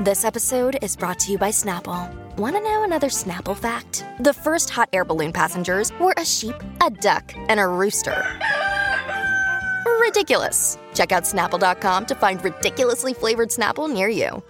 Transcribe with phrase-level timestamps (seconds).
[0.00, 2.10] This episode is brought to you by Snapple.
[2.38, 4.02] Want to know another Snapple fact?
[4.20, 8.24] The first hot air balloon passengers were a sheep, a duck, and a rooster.
[10.00, 10.78] Ridiculous.
[10.94, 14.42] Check out snapple.com to find ridiculously flavored Snapple near you.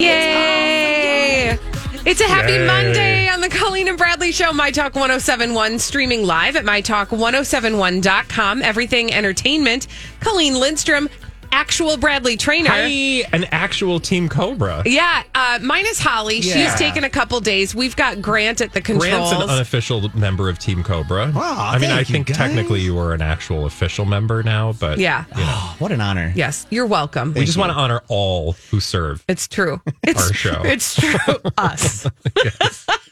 [0.00, 1.56] Yay!
[2.04, 2.66] It's a happy Yay.
[2.66, 8.62] Monday on the Colleen and Bradley Show, My Talk 1071, streaming live at MyTalk1071.com.
[8.62, 9.86] Everything Entertainment.
[10.18, 11.08] Colleen Lindstrom,
[11.52, 12.70] actual Bradley Traynor.
[12.70, 14.82] Hi, an actual Team Cobra.
[14.84, 16.40] Yeah, uh, minus Holly.
[16.40, 17.74] She's taken a couple days.
[17.74, 19.10] We've got Grant at the controls.
[19.10, 21.30] Grant's an unofficial member of Team Cobra.
[21.34, 22.36] Aw, I mean, I think guys.
[22.36, 25.24] technically you are an actual official member now, but yeah.
[25.36, 26.32] you know, What an honor.
[26.34, 27.34] Yes, you're welcome.
[27.34, 29.24] we just want to honor all who serve.
[29.28, 29.80] It's true.
[30.02, 30.62] It's Our show.
[30.72, 31.36] It's true.
[31.58, 32.06] Us.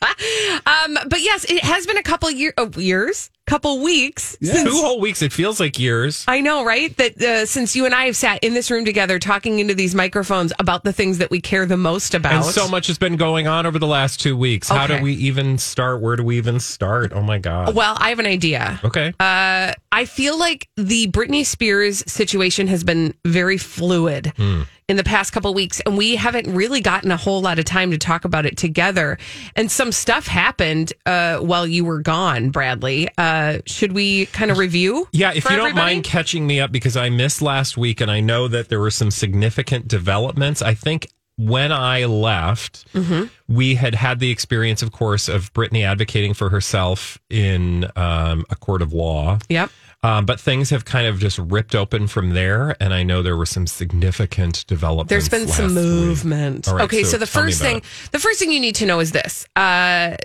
[0.67, 5.01] um, but yes, it has been a couple year, oh, years, couple weeks Two whole
[5.01, 5.23] weeks.
[5.23, 6.25] It feels like years.
[6.29, 6.97] I know, right?
[6.97, 9.95] That uh, since you and I have sat in this room together talking into these
[9.95, 12.33] microphones about the things that we care the most about.
[12.33, 14.69] And so much has been going on over the last two weeks.
[14.69, 16.01] How do we even start?
[16.01, 17.13] Where do we even start?
[17.13, 17.75] Oh my God.
[17.75, 18.81] Well, I have an idea.
[18.85, 19.13] Okay.
[19.19, 24.63] Uh, I feel like the Britney Spears situation has been very fluid Hmm.
[24.91, 27.93] In the past couple weeks, and we haven't really gotten a whole lot of time
[27.93, 29.19] to talk about it together.
[29.55, 33.09] And some stuff happened uh, while you were gone, Bradley.
[33.17, 35.07] Uh, should we kind of review?
[35.13, 38.19] Yeah, if you don't mind catching me up because I missed last week and I
[38.19, 40.61] know that there were some significant developments.
[40.61, 43.27] I think when I left, Mm-hmm.
[43.47, 48.57] we had had the experience, of course, of Britney advocating for herself in um, a
[48.57, 49.39] court of law.
[49.49, 49.71] Yep.
[50.03, 53.37] Um, but things have kind of just ripped open from there, and I know there
[53.37, 55.11] were some significant developments.
[55.11, 56.69] There's been some movement.
[56.69, 57.85] Right, okay, so, so the first thing, it.
[58.11, 60.17] the first thing you need to know is this: uh,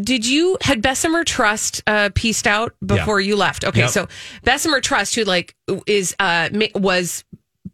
[0.00, 3.64] Did you had Bessemer Trust uh, pieced out before you left?
[3.64, 3.90] Okay, Yep.
[3.90, 4.08] so
[4.42, 5.54] Bessemer Trust, who like
[5.86, 7.22] is uh, was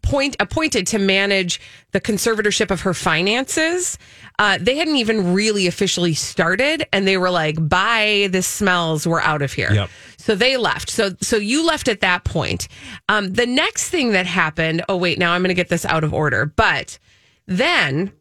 [0.07, 1.61] point appointed to manage
[1.93, 3.99] the conservatorship of her finances.
[4.39, 9.07] Uh, they hadn't even really officially started, and they were like, "Bye, this smells.
[9.07, 9.91] We're out of here." Yep.
[10.19, 10.91] So they left.
[10.91, 12.69] So so you left at that point.
[13.09, 14.85] Um, the next thing that happened.
[14.89, 16.47] Oh wait, now I'm going to get this out of order.
[16.47, 16.99] But
[17.47, 18.13] then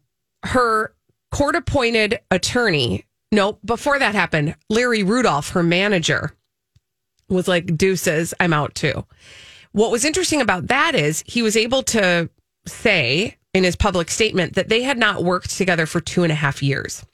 [0.44, 0.94] her
[1.30, 3.04] court appointed attorney.
[3.32, 6.32] No, before that happened, Larry Rudolph, her manager,
[7.28, 9.04] was like, "Deuces, I'm out too."
[9.76, 12.30] What was interesting about that is he was able to
[12.66, 16.34] say in his public statement that they had not worked together for two and a
[16.34, 17.04] half years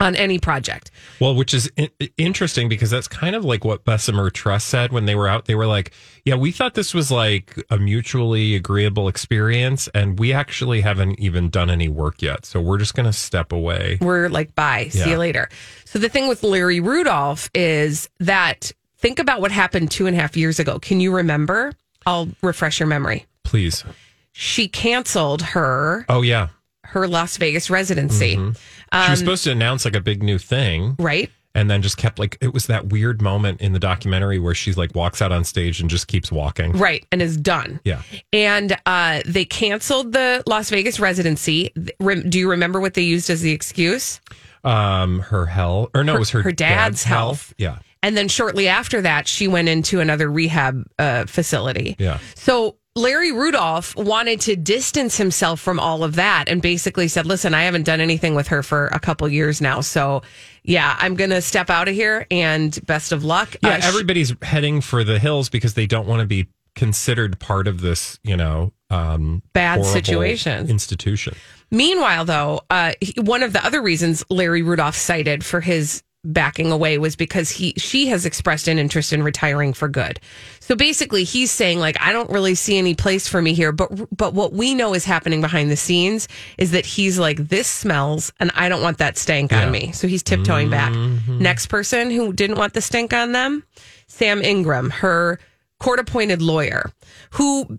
[0.00, 0.90] on any project.
[1.20, 5.04] Well, which is in- interesting because that's kind of like what Bessemer Trust said when
[5.04, 5.44] they were out.
[5.44, 5.92] They were like,
[6.24, 11.50] "Yeah, we thought this was like a mutually agreeable experience, and we actually haven't even
[11.50, 12.46] done any work yet.
[12.46, 15.50] So we're just going to step away." We're like, bye, see you later.
[15.84, 18.72] So the thing with Larry Rudolph is that
[19.04, 20.78] think about what happened two and a half years ago.
[20.78, 21.72] Can you remember?
[22.06, 23.26] I'll refresh your memory.
[23.44, 23.84] Please.
[24.32, 26.48] She canceled her Oh yeah,
[26.84, 28.30] her Las Vegas residency.
[28.32, 31.30] she was supposed to announce like a big new thing, Right?
[31.54, 34.76] and then just kept like it was that weird moment in the documentary where she's
[34.76, 36.72] like walks out on stage and just keeps walking.
[36.72, 37.06] Right.
[37.12, 37.78] And is done.
[37.84, 38.02] Yeah.
[38.32, 41.72] And uh, they canceled the Las Vegas residency.
[42.00, 44.20] Do you remember what they used as the excuse?
[44.64, 47.54] Um, her health, or no, it was her, her dad's health.
[47.58, 47.78] Yeah.
[48.04, 51.96] And then shortly after that, she went into another rehab uh, facility.
[51.98, 52.18] Yeah.
[52.36, 57.54] So Larry Rudolph wanted to distance himself from all of that and basically said, listen,
[57.54, 59.80] I haven't done anything with her for a couple years now.
[59.80, 60.22] So,
[60.62, 63.56] yeah, I'm going to step out of here and best of luck.
[63.62, 67.38] Yeah, Uh, sh- everybody's heading for the hills because they don't want to be considered
[67.40, 70.68] part of this, you know, um, Bad situation.
[70.68, 71.34] institution.
[71.70, 76.72] Meanwhile, though, uh, he- one of the other reasons Larry Rudolph cited for his backing
[76.72, 80.18] away was because he she has expressed an interest in retiring for good.
[80.60, 83.70] So basically, he's saying like I don't really see any place for me here.
[83.72, 86.26] But but what we know is happening behind the scenes
[86.58, 89.66] is that he's like this smells, and I don't want that stank Yeah.
[89.66, 89.92] on me.
[89.92, 90.92] So he's tiptoeing back.
[90.92, 91.38] Mm-hmm.
[91.38, 93.62] Next person who didn't want the stink on them,
[94.06, 95.38] Sam Ingham, her
[95.80, 96.90] court appointed lawyer,
[97.32, 97.78] who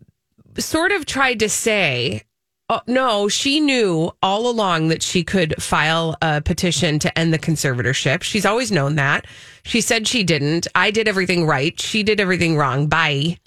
[0.57, 2.21] sort of tried to say,
[2.69, 7.39] oh, no, she knew all along that she could file a petition to end the
[7.39, 8.23] conservatorship.
[8.23, 9.25] She's always known that.
[9.63, 10.67] She said she didn't.
[10.75, 11.79] I did everything right.
[11.79, 12.87] She did everything wrong.
[12.87, 13.37] Bye.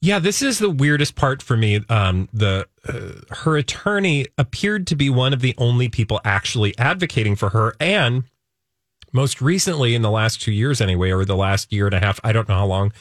[0.00, 1.84] Yeah, this is the weirdest part for me.
[1.88, 7.34] Um, the uh, her attorney appeared to be one of the only people actually advocating
[7.34, 8.22] for her, and
[9.12, 12.20] most recently, in the last two years, anyway, or the last year and a half,
[12.22, 12.92] I don't know how long.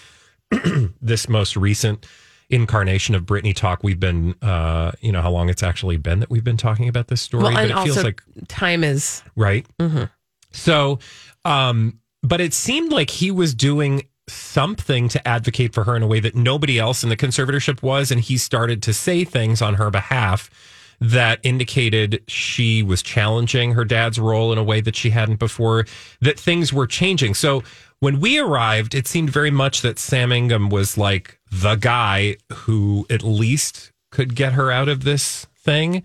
[1.01, 2.07] this most recent
[2.49, 6.29] incarnation of Britney talk, we've been, uh, you know, how long it's actually been that
[6.29, 9.65] we've been talking about this story, Well, but it feels like time is right.
[9.79, 10.05] Mm-hmm.
[10.51, 10.99] So,
[11.45, 16.07] um, but it seemed like he was doing something to advocate for her in a
[16.07, 18.11] way that nobody else in the conservatorship was.
[18.11, 20.49] And he started to say things on her behalf
[20.99, 25.85] that indicated she was challenging her dad's role in a way that she hadn't before,
[26.21, 27.33] that things were changing.
[27.33, 27.63] So
[27.99, 33.05] when we arrived, it seemed very much that Sam Ingham was like the guy who
[33.09, 36.03] at least could get her out of this thing.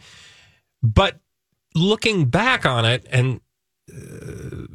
[0.83, 1.19] But
[1.75, 3.41] looking back on it and
[3.91, 4.67] uh,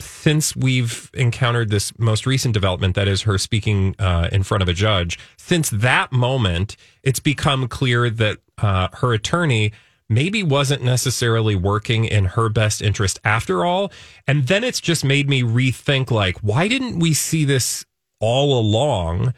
[0.00, 4.68] since we've encountered this most recent development, that is her speaking uh, in front of
[4.68, 9.72] a judge, since that moment, it's become clear that uh, her attorney
[10.08, 13.92] maybe wasn't necessarily working in her best interest after all.
[14.26, 17.84] And then it's just made me rethink like, why didn't we see this
[18.20, 19.34] all along?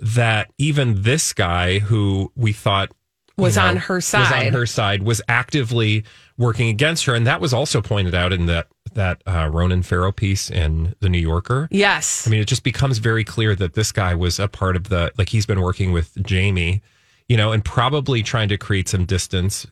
[0.00, 2.90] That even this guy who we thought
[3.36, 6.04] was you know, on her side was on her side was actively
[6.36, 10.12] working against her, and that was also pointed out in that that uh, Ronan Farrow
[10.12, 11.68] piece in the New Yorker.
[11.70, 12.26] Yes.
[12.26, 15.12] I mean, it just becomes very clear that this guy was a part of the
[15.18, 16.82] like he's been working with Jamie,
[17.28, 19.66] you know, and probably trying to create some distance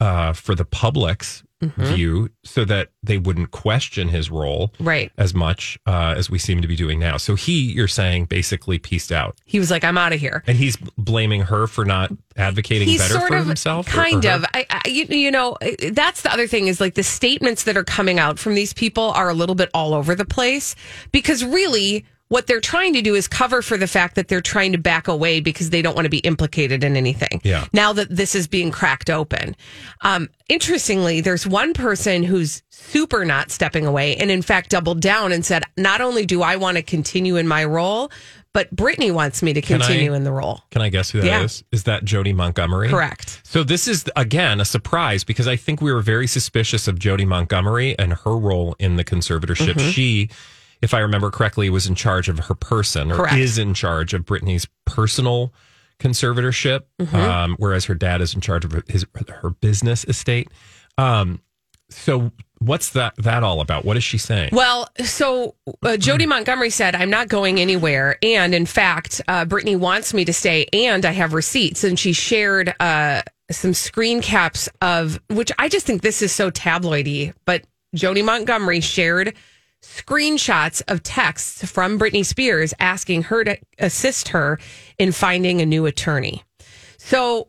[0.00, 1.84] uh, for the public's Mm-hmm.
[1.84, 5.10] view, so that they wouldn't question his role Right.
[5.16, 7.16] as much uh, as we seem to be doing now.
[7.16, 9.38] So he, you're saying, basically pieced out.
[9.46, 10.42] He was like, I'm out of here.
[10.46, 13.86] And he's blaming her for not advocating He's better for of himself.
[13.86, 14.34] kind or her?
[14.36, 14.44] of.
[14.52, 15.56] I, I you, you know,
[15.92, 19.04] that's the other thing is like the statements that are coming out from these people
[19.12, 20.76] are a little bit all over the place
[21.10, 24.72] because really what they're trying to do is cover for the fact that they're trying
[24.72, 27.40] to back away because they don't want to be implicated in anything.
[27.44, 27.66] Yeah.
[27.72, 29.54] Now that this is being cracked open.
[30.02, 35.30] Um, interestingly, there's one person who's super not stepping away and in fact doubled down
[35.32, 38.10] and said, not only do I want to continue in my role,
[38.52, 40.62] but Britney wants me to Can I- continue in the role.
[40.70, 41.60] Can I guess who that is?
[41.70, 41.76] Yeah.
[41.76, 42.88] Is that Jodi Montgomery?
[42.88, 43.40] Correct.
[43.44, 47.24] So this is again a surprise because I think we were very suspicious of Jodi
[47.26, 49.74] Montgomery and her role in the conservatorship.
[49.74, 49.90] Mm-hmm.
[49.90, 50.30] She,
[50.86, 53.36] if I remember correctly, was in charge of her person or Correct.
[53.36, 55.52] is in charge of Britney's personal
[55.98, 57.16] conservatorship, Mm-hmm.
[57.16, 59.04] um, whereas her dad is in charge of his
[59.42, 60.48] her business estate.
[60.96, 61.40] Um,
[61.90, 63.84] so what's that that all about?
[63.84, 64.50] What is she saying?
[64.52, 68.16] Well, so uh, Jodi Montgomery said, I'm not going anywhere.
[68.22, 71.82] And in fact, uh, Brittany wants me to stay, and I have receipts.
[71.84, 76.50] And she shared uh, some screen caps of, which I just think this is so
[76.50, 79.34] tabloidy, but Jodi Montgomery shared
[79.82, 84.58] screenshots of texts from Britney Spears asking her to assist her
[84.98, 86.42] in finding a new attorney.
[86.98, 87.48] So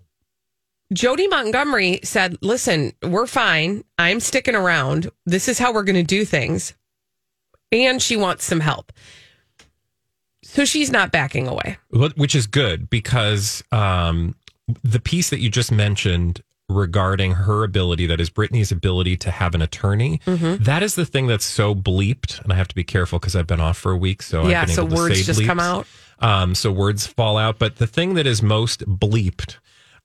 [0.93, 3.83] Jodi Montgomery said, Listen, we're fine.
[3.97, 5.09] I'm sticking around.
[5.25, 6.73] This is how we're going to do things.
[7.71, 8.93] And she wants some help.
[10.43, 11.77] So she's not backing away.
[11.91, 14.35] Which is good because um,
[14.83, 19.55] the piece that you just mentioned regarding her ability, that is Britney's ability to have
[19.55, 20.63] an attorney, Mm-hmm.
[20.63, 22.41] that is the thing that's so bleeped.
[22.43, 24.61] And I have to be careful because I've been off for a week, so Yeah,
[24.61, 25.87] I've been so able to words say just come out.
[26.19, 27.59] Um, so words fall out.
[27.59, 29.57] But the thing that is most bleeped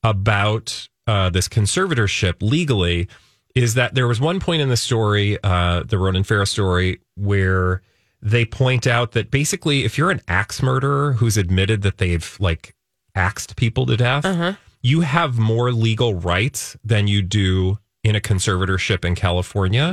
[0.02, 3.08] about uh, this conservatorship legally
[3.54, 7.82] is that there was one point in the story, uh, the Ronan Farrow story, where
[8.22, 12.74] they point out that basically, if you're an axe murderer who's admitted that they've like
[13.14, 14.52] axed people to death, Uh-huh.
[14.82, 19.92] You have more legal rights than you do in a conservatorship in California,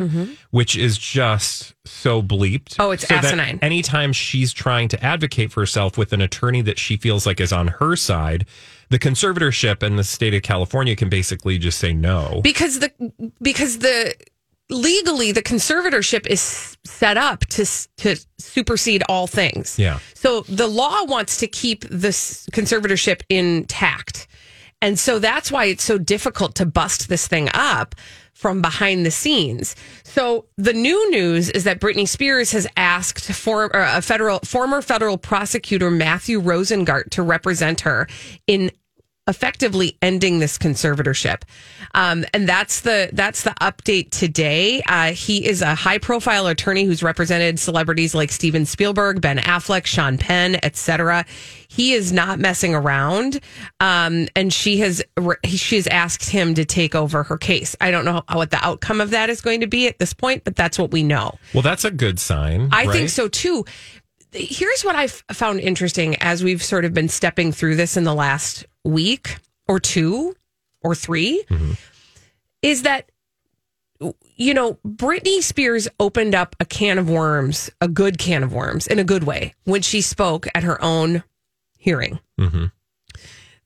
[0.49, 2.69] which is just so bleeped.
[2.69, 2.81] Mm-hmm.
[2.81, 3.59] Oh, it's that asinine.
[3.61, 7.53] anytime she's trying to advocate for herself with an attorney that she feels like is
[7.53, 8.47] on her side,
[8.89, 12.41] the conservatorship and the state of California can basically just say no.
[12.43, 12.91] Because the
[13.41, 14.15] because the
[14.71, 17.65] legally the conservatorship is set up to
[17.97, 19.77] to supersede all things.
[19.77, 19.99] Yeah.
[20.15, 24.27] So the law wants to keep this conservatorship intact.
[24.81, 27.95] And so that's why it's so difficult to bust this thing up
[28.33, 29.75] from behind the scenes.
[30.03, 34.81] So the new news is that Britney Spears has asked for uh, a federal former
[34.81, 38.07] federal prosecutor Matthew Rosengart to represent her
[38.47, 38.71] in
[39.29, 41.43] effectively ending this conservatorship.
[41.93, 44.81] Um, and that's the that's the update today.
[44.87, 49.85] Uh, he is a high profile attorney who's represented celebrities like Steven Spielberg, Ben Affleck,
[49.85, 51.25] Sean Penn, etc.
[51.67, 53.39] He is not messing around,
[53.79, 55.01] um, and she has
[55.45, 57.75] she has asked him to take over her case.
[57.79, 60.43] I don't know what the outcome of that is going to be at this point,
[60.43, 61.37] but that's what we know.
[61.53, 62.69] Well, that's a good sign.
[62.71, 63.65] I think so too.
[64.31, 68.13] here's what I've found interesting as we've sort of been stepping through this in the
[68.13, 70.35] last week or two
[70.81, 71.45] or 3
[72.61, 73.09] is that
[74.35, 78.87] you know Britney Spears opened up a can of worms, a good can of worms
[78.87, 81.23] in a good way when she spoke at her own
[81.77, 82.19] hearing.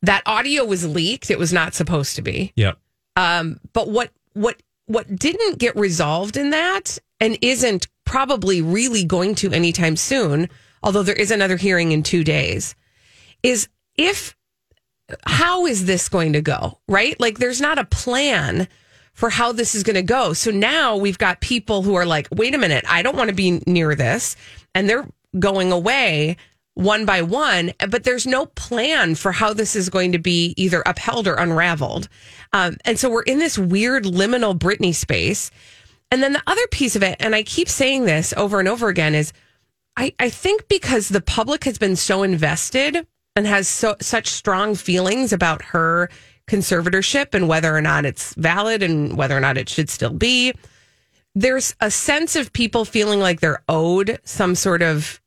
[0.01, 2.51] That audio was leaked; it was not supposed to be.
[2.55, 2.77] Yep.
[3.15, 9.35] Um, but what what what didn't get resolved in that and isn't probably really going
[9.35, 10.49] to anytime soon,
[10.81, 12.75] although there is another hearing in two days,
[13.43, 14.35] is if
[15.25, 16.79] how is this going to go?
[16.87, 17.19] Right?
[17.19, 18.67] Like there's not a plan
[19.13, 20.33] for how this is going to go.
[20.33, 23.35] So now we've got people who are like, wait a minute, I don't want to
[23.35, 24.35] be near this.
[24.73, 25.07] And they're
[25.39, 26.37] going away
[26.75, 30.81] one by one, but there's no plan for how this is going to be either
[30.85, 32.09] upheld or unraveled.
[32.51, 35.51] Um, and so we're in this weird liminal Britney space.
[36.11, 38.87] And then the other piece of it, and I keep saying this over and over
[38.87, 39.33] again, is
[39.95, 44.75] I, I think because the public has been so invested and has so such strong
[44.75, 46.09] feelings about her
[46.47, 50.53] conservatorship and whether or not it's valid and whether or not it should still be,
[51.35, 55.19] there's a sense of people feeling like they're owed some sort of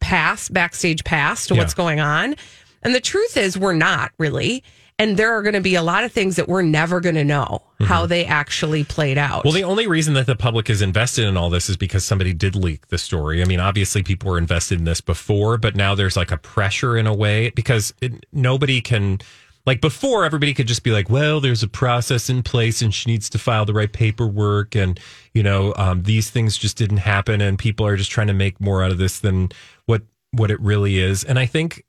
[0.00, 1.60] pass, backstage pass to Yeah.
[1.60, 2.34] what's going on.
[2.82, 4.62] And the truth is, we're not really.
[4.98, 7.24] And there are going to be a lot of things that we're never going to
[7.24, 9.44] know how they actually played out.
[9.44, 12.32] Well, the only reason that the public is invested in all this is because somebody
[12.32, 13.42] did leak the story.
[13.42, 16.96] I mean, obviously people were invested in this before, but now there's like a pressure
[16.96, 19.18] in a way because it, nobody can,
[19.66, 23.10] like before, everybody could just be like, well, there's a process in place and she
[23.10, 24.74] needs to file the right paperwork.
[24.74, 24.98] And,
[25.34, 28.62] you know, um, these things just didn't happen and people are just trying to make
[28.62, 29.50] more out of this than
[29.84, 30.00] what,
[30.30, 31.22] what it really is.
[31.22, 31.84] And I think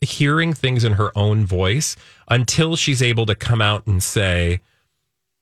[0.00, 1.96] hearing things in her own voice
[2.28, 4.60] until she's able to come out and say,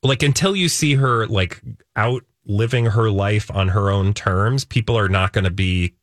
[0.02, 1.60] like until you see her like
[1.94, 5.94] out living her life on her own terms, people are not going to be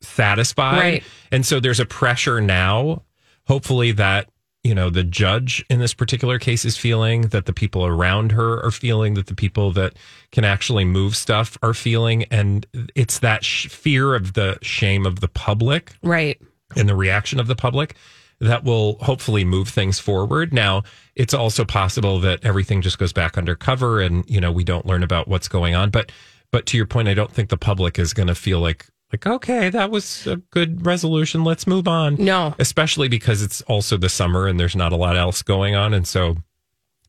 [0.00, 0.78] satisfied.
[0.78, 1.04] Right.
[1.32, 3.02] And so there's a pressure now,
[3.46, 4.28] hopefully that
[4.64, 8.62] you know the judge in this particular case is feeling that the people around her
[8.64, 9.94] are feeling that the people that
[10.32, 15.20] can actually move stuff are feeling and it's that sh- fear of the shame of
[15.20, 16.42] the public right.
[16.76, 17.94] And the reaction of the public
[18.40, 20.52] that will hopefully move things forward.
[20.52, 20.84] Now,
[21.16, 25.02] it's also possible that everything just goes back undercover and, you know, we don't learn
[25.02, 25.90] about what's going on.
[25.90, 26.12] But
[26.50, 29.70] but to your point, I don't think the public is gonna feel like like, okay,
[29.70, 31.42] that was a good resolution.
[31.42, 32.16] Let's move on.
[32.16, 32.54] No.
[32.58, 35.94] Especially because it's also the summer and there's not a lot else going on.
[35.94, 36.36] And so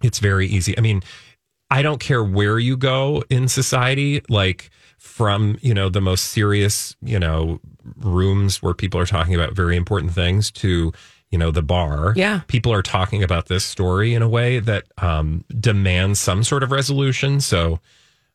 [0.01, 0.77] it's very easy.
[0.77, 1.03] I mean,
[1.69, 6.95] I don't care where you go in society, like from, you know, the most serious,
[7.01, 7.59] you know,
[7.97, 10.91] rooms where people are talking about very important things to,
[11.29, 12.13] you know, the bar.
[12.15, 12.41] Yeah.
[12.47, 16.71] People are talking about this story in a way that um, demands some sort of
[16.71, 17.41] resolution.
[17.41, 17.79] So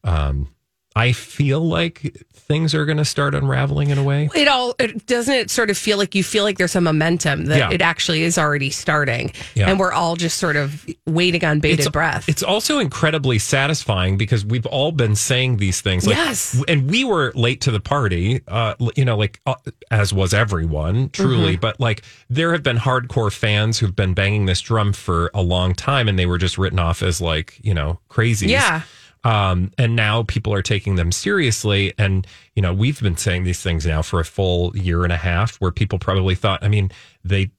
[0.04, 0.48] um,
[0.94, 4.28] I feel like things are going to start unraveling in a way.
[4.34, 7.46] It all it doesn't it sort of feel like you feel like there's a momentum
[7.46, 7.70] that Yeah.
[7.70, 9.70] it actually is already starting, Yeah.
[9.70, 12.28] and we're all just sort of waiting on bated it's, breath.
[12.28, 16.06] It's also incredibly satisfying because we've all been saying these things.
[16.06, 16.62] Like, Yes.
[16.68, 19.54] And we were late to the party, uh, you know, like uh,
[19.90, 21.52] as was everyone, truly.
[21.54, 21.60] Mm-hmm.
[21.60, 25.74] But like there have been hardcore fans who've been banging this drum for a long
[25.74, 28.48] time and they were just written off as like, you know, crazies.
[28.48, 28.82] Yeah.
[29.24, 31.94] Um, and now people are taking them seriously.
[31.98, 35.16] And, you know, we've been saying these things now for a full year and a
[35.16, 36.90] half where people probably thought, I mean,
[37.24, 37.50] they,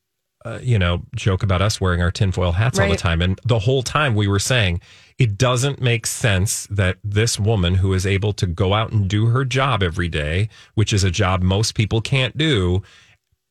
[0.46, 3.20] uh, you know, joke about us wearing our tinfoil hats all the time.
[3.22, 4.80] And the whole time we were saying,
[5.18, 9.28] it doesn't make sense that this woman who is able to go out and do
[9.28, 12.84] her job every day, which is a job most people can't do,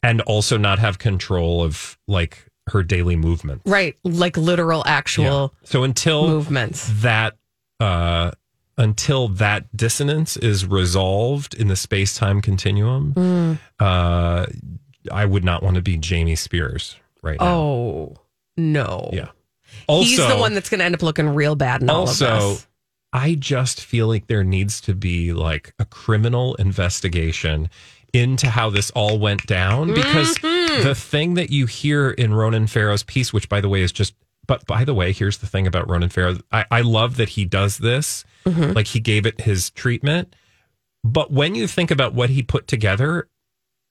[0.05, 3.63] and also not have control of like her daily movement.
[3.65, 6.89] right, like literal, actual So until movements.
[7.03, 7.37] that
[7.81, 8.31] uh
[8.77, 13.59] until that dissonance is resolved in the space-time continuum Mm.
[13.81, 14.47] uh
[15.13, 18.17] i would not want to be jamie spears right now Oh
[18.57, 19.29] no, yeah
[19.89, 22.27] also he's the one that's going to end up looking real bad in all also
[22.27, 22.67] of this.
[23.13, 27.69] i just feel like there needs to be like a criminal investigation
[28.13, 30.83] into how this all went down because Mm-hmm.
[30.83, 34.15] the thing that you hear in ronan farrow's piece which by the way is just
[34.47, 37.45] but by the way here's the thing about ronan farrow i, I love that he
[37.45, 38.73] does this Mm-hmm.
[38.73, 40.37] like he gave it his treatment
[41.03, 43.29] but when you think about what he put together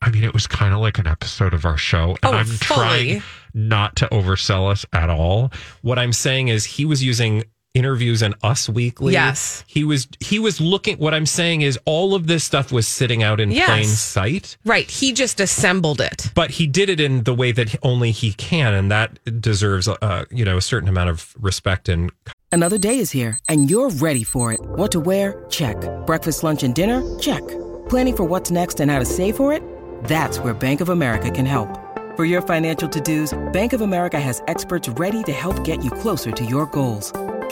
[0.01, 2.45] I mean, it was kind of like an episode of our show, and Oh, I'm
[2.45, 2.57] fully.
[2.57, 5.49] trying not to oversell us at all.
[5.81, 9.13] What I'm saying is he was using interviews in Us Weekly.
[9.13, 9.63] Yes.
[9.67, 13.23] He was he was looking what I'm saying is all of this stuff was sitting
[13.23, 13.67] out in Yes.
[13.67, 16.31] plain sight, Right, he just assembled it.
[16.35, 20.25] but he did it in the way that only he can and that deserves uh,
[20.29, 22.11] you know a certain amount of respect and
[22.51, 24.59] Another day is here, and you're ready for it.
[24.61, 25.43] What to wear?
[25.49, 25.75] Check.
[26.05, 27.01] Breakfast, lunch, and dinner?
[27.17, 27.41] Check.
[27.89, 29.63] Planning for what's next and how to save for it?
[30.03, 31.67] That's where Bank of America can help.
[32.15, 36.31] For your financial to-dos, Bank of America has experts ready to help get you closer
[36.31, 37.11] to your goals.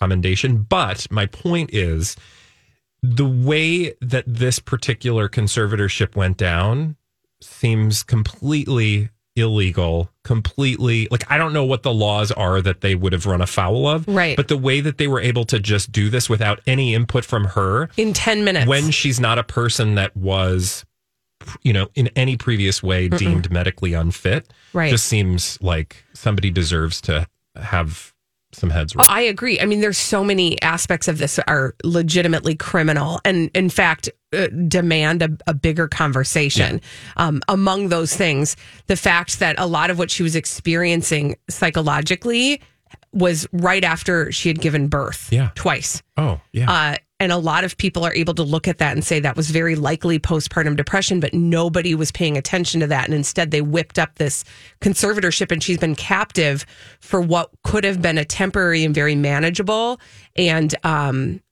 [0.00, 0.62] Commendation.
[0.68, 2.16] But my point is
[3.02, 6.96] the way that this particular conservatorship went down
[7.40, 13.12] seems completely illegal, completely like I don't know what the laws are that they would
[13.12, 14.06] have run afoul of.
[14.08, 14.36] Right.
[14.36, 17.44] But the way that they were able to just do this without any input from
[17.44, 18.66] her In 10 minutes.
[18.66, 20.84] when she's not a person that was
[21.62, 24.90] you know in any previous way deemed medically unfit Right.
[24.90, 27.26] just seems like somebody deserves to
[27.56, 28.12] have
[28.52, 29.60] some heads Oh, I agree.
[29.60, 34.48] I mean, there's so many aspects of this are legitimately criminal, and in fact, uh,
[34.68, 36.80] demand a, a bigger conversation.
[37.16, 42.60] Um, among those things, the fact that a lot of what she was experiencing psychologically
[43.12, 45.32] was right after she had given birth.
[45.32, 45.50] Yeah.
[45.54, 46.02] twice.
[46.16, 49.04] oh yeah Uh, and a lot of people are able to look at that and
[49.04, 53.04] say that was very likely postpartum depression, but nobody was paying attention to that.
[53.04, 54.42] And instead, they whipped up this
[54.80, 56.64] conservatorship, and she's been captive
[56.98, 60.00] for what could have been a temporary and very manageable
[60.34, 61.42] and um,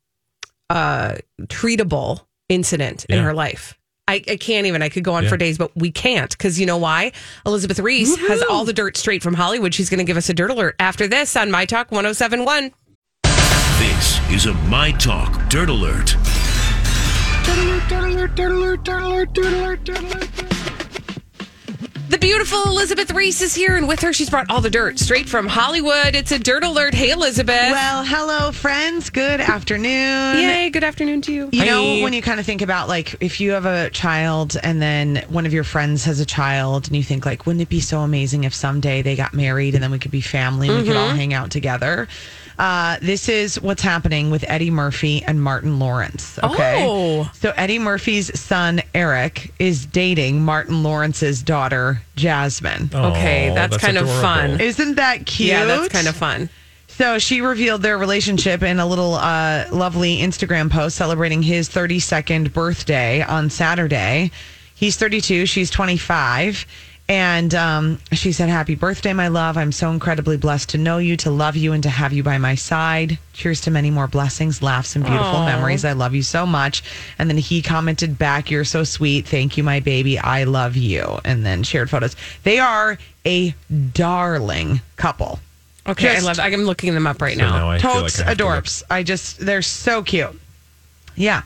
[0.70, 3.78] uh, treatable incident in her life.
[4.08, 4.80] I, I can't even.
[4.80, 7.12] I could go on for days, but we can't because you know why?
[7.44, 9.74] Elizabeth Reese has all the dirt straight from Hollywood.
[9.74, 12.72] She's going to give us a dirt alert after this on My Talk 1071.
[13.78, 16.16] This is a My Talk Dirt Alert.
[22.08, 25.28] The beautiful Elizabeth Reese is here, and with her, she's brought all the dirt straight
[25.28, 26.14] from Hollywood.
[26.14, 26.94] It's a dirt alert.
[26.94, 27.70] Hey, Elizabeth.
[27.70, 29.10] Well, hello, friends.
[29.10, 30.38] Good afternoon.
[30.38, 31.50] Yay, good afternoon to you.
[31.52, 31.66] You Hi.
[31.66, 35.22] know, when you kind of think about like if you have a child and then
[35.28, 38.00] one of your friends has a child and you think like, wouldn't it be so
[38.00, 40.96] amazing if someday they got married and then we could be family and we could
[40.96, 42.08] all hang out together?
[42.58, 46.40] Uh, this is what's happening with Eddie Murphy and Martin Lawrence.
[46.42, 46.84] Okay.
[46.88, 47.30] Oh.
[47.34, 52.90] So Eddie Murphy's son, Eric, is dating Martin Lawrence's daughter, Jasmine.
[52.94, 54.44] Okay, Oh, that's kind of fun.
[54.44, 54.64] adorable.
[54.64, 55.50] Isn't that cute?
[55.50, 56.48] Yeah, that's kind of fun.
[56.88, 62.52] So she revealed their relationship in a little uh, lovely Instagram post celebrating his 32nd
[62.52, 64.30] birthday on Saturday.
[64.74, 66.66] He's 32, she's 25.
[67.10, 69.56] And um, she said, Happy birthday, my love.
[69.56, 72.36] I'm so incredibly blessed to know you, to love you, and to have you by
[72.36, 73.18] my side.
[73.32, 75.86] Cheers to many more blessings, laughs, and beautiful memories.
[75.86, 76.82] I love you so much.
[77.18, 79.26] And then he commented back, You're so sweet.
[79.26, 80.18] Thank you, my baby.
[80.18, 81.18] I love you.
[81.24, 82.14] And then shared photos.
[82.42, 83.54] They are a
[83.94, 85.40] darling couple.
[85.86, 86.38] Okay, Just- I love.
[86.40, 87.56] I'm looking them up right So now.
[87.58, 90.38] now I feel like Totes I to I just they're so cute.
[91.16, 91.40] Yeah.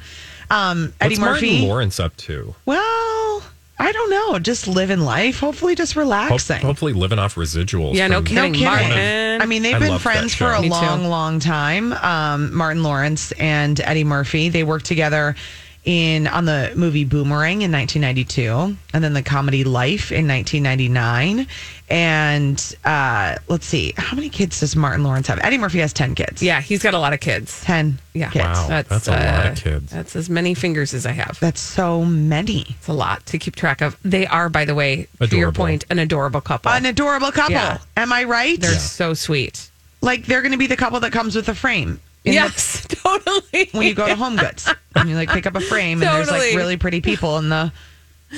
[0.51, 1.51] Um Eddie What's Murphy.
[1.53, 2.55] Martin Lawrence up to?
[2.67, 3.43] well,
[3.79, 4.39] I don't know.
[4.39, 5.41] Just living life.
[5.41, 6.61] Hopefully just Ho- relaxing.
[6.61, 7.95] hopefully living off residuals.
[7.95, 8.53] Yeah, no from- kidding.
[8.53, 8.65] no kidding.
[8.67, 9.43] Martin.
[9.43, 10.59] I mean, they've I been love that friends for show.
[10.59, 10.75] a Me too.
[10.75, 11.93] long, long time.
[11.95, 14.51] Um, Martin Lawrence and Eddie Murphy.
[14.51, 15.35] They worked together
[15.85, 21.47] in on the movie Boomerang in 1992, and then the comedy Life in 1999.
[21.91, 25.39] And uh, let's see, how many kids does Martin Lawrence have?
[25.43, 26.43] Eddie Murphy has 10 kids.
[26.43, 27.61] Yeah, he's got a lot of kids.
[27.65, 28.45] 10 Yeah, kids.
[28.45, 28.83] Wow.
[28.89, 29.93] that's a lot of kids.
[29.93, 31.39] That's as many fingers as I have.
[31.41, 32.65] That's so many.
[32.71, 33.99] It's a lot to keep track of.
[34.03, 36.73] They are, by the way, to your point, an adorable couple.
[36.73, 37.53] An adorable couple.
[37.55, 37.79] Yeah.
[37.97, 38.59] Am I right?
[38.59, 39.69] They're so sweet.
[40.01, 42.01] like they're going to be the couple that comes with a frame.
[42.25, 43.69] In the- yes, totally.
[43.73, 46.31] when you go to Home Goods and you like pick up a frame and there's
[46.31, 47.73] like really pretty people in the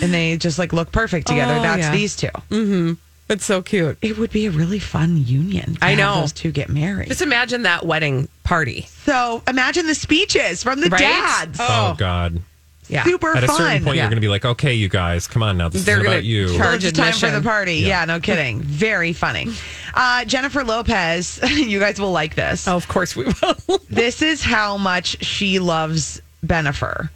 [0.02, 1.54] and they just like look perfect together.
[1.54, 1.92] Oh, That's yeah.
[1.92, 2.26] these two.
[2.50, 2.92] mm-hmm.
[3.28, 3.96] it's so cute.
[4.02, 5.74] It would be a really fun union.
[5.76, 6.20] to I have know.
[6.22, 7.08] those two get married.
[7.08, 8.82] Just imagine that wedding party.
[9.04, 10.98] so imagine the speeches from the Right?
[11.00, 11.58] dads.
[11.60, 12.42] Oh, God.
[12.88, 13.04] Yeah.
[13.04, 14.02] Super At a certain point, Yeah.
[14.02, 15.68] you're going to be like, okay, you guys, come on now.
[15.70, 16.48] This They're is gonna about you.
[16.48, 17.34] charge- Well, it's time for admission.
[17.34, 17.74] the party.
[17.76, 18.04] Yeah.
[18.04, 18.60] no kidding.
[18.60, 19.48] Very funny.
[19.94, 22.68] Uh, Jennifer Lopez, you guys will like this.
[22.68, 23.80] Oh, of course we will.
[23.88, 27.08] This is how much she loves Bennifer.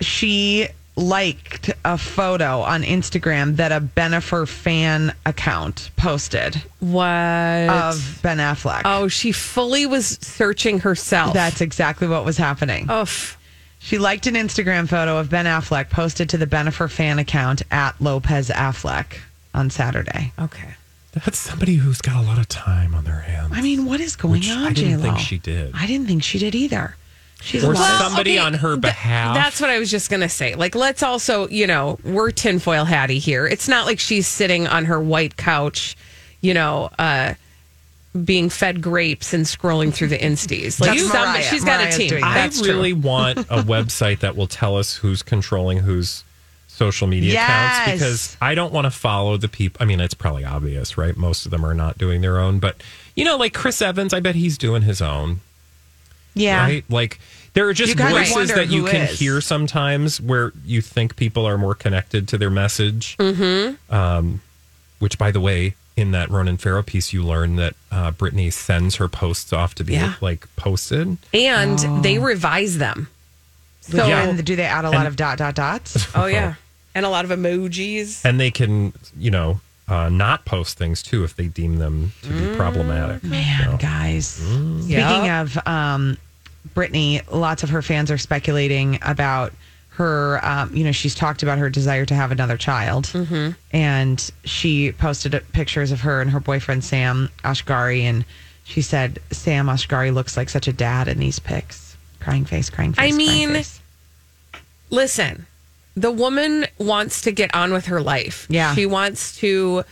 [0.00, 7.04] She liked a photo on Instagram that a Bennifer fan account posted what?
[7.08, 8.82] of Ben Affleck.
[8.84, 11.34] oh, she fully was searching herself.
[11.34, 12.88] That's exactly what was happening.
[12.90, 13.38] Oof.
[13.84, 18.00] She liked an Instagram photo of Ben Affleck posted to the Bennifer fan account at
[18.00, 19.18] Lopez Affleck
[19.52, 20.32] on Saturday.
[20.38, 20.70] Okay.
[21.12, 23.52] That's somebody who's got a lot of time on their hands.
[23.52, 25.02] I mean, what is going Which on, I didn't J-Lo?
[25.02, 25.72] think she did.
[25.74, 26.96] I didn't think she did either.
[27.42, 29.34] She's or lot of- somebody okay, on her th- behalf.
[29.34, 30.54] That's what I was just going to say.
[30.54, 33.46] Like, let's also, you know, we're tinfoil hattie here.
[33.46, 35.94] It's not like she's sitting on her white couch,
[36.40, 37.34] you know, uh,
[38.24, 40.80] being fed grapes and scrolling through the insties.
[40.80, 41.42] Like, That's some, Mariah.
[41.42, 42.08] she's got Mariah's a team.
[42.10, 42.22] doing.
[42.24, 43.00] I That's really true.
[43.00, 46.22] want a website that will tell us who's controlling whose
[46.68, 47.48] social media Yes.
[47.82, 49.82] accounts because I don't want to follow the people.
[49.82, 51.16] I mean, it's probably obvious, right?
[51.16, 52.76] Most of them are not doing their own, but
[53.16, 55.40] you know, like Chris Evans, I bet he's doing his own,
[56.34, 56.62] yeah.
[56.62, 56.84] right?
[56.88, 57.20] Like
[57.54, 59.18] there are You just kinda voices wonder that you who can is.
[59.18, 63.16] hear sometimes where you think people are more connected to their message.
[63.18, 63.94] Mm-hmm.
[63.94, 64.40] Um,
[65.00, 68.96] which, by the way, in that Ronan Farrow piece, you learn that uh, Britney sends
[68.96, 70.14] her posts off to be Yeah.
[70.20, 71.16] like posted.
[71.32, 73.08] And they revise them.
[73.82, 74.22] So, Yeah.
[74.28, 76.06] And do they add a lot of dot dot dots?
[76.16, 76.54] oh, yeah.
[76.96, 78.24] And a lot of emojis.
[78.24, 82.28] and they can you know uh, not post things too if they deem them to
[82.30, 84.26] be problematic Man, So- guys.
[84.28, 85.42] Speaking Yeah.
[85.42, 86.16] of um,
[86.74, 89.52] Britney, lots of her fans are speculating about
[89.94, 90.44] her.
[90.44, 93.50] Um, you know, she's talked about her desire to have another child, mm-hmm.
[93.72, 98.24] and she posted pictures of her and her boyfriend Sam Asghari, and
[98.64, 101.96] she said Sam Asghari looks like such a dad in these pics.
[102.20, 103.12] Crying face, crying face.
[103.12, 103.80] I mean, face.
[104.90, 105.46] listen,
[105.96, 108.46] the woman wants to get on with her life.
[108.48, 108.74] Yeah.
[108.74, 109.84] She wants to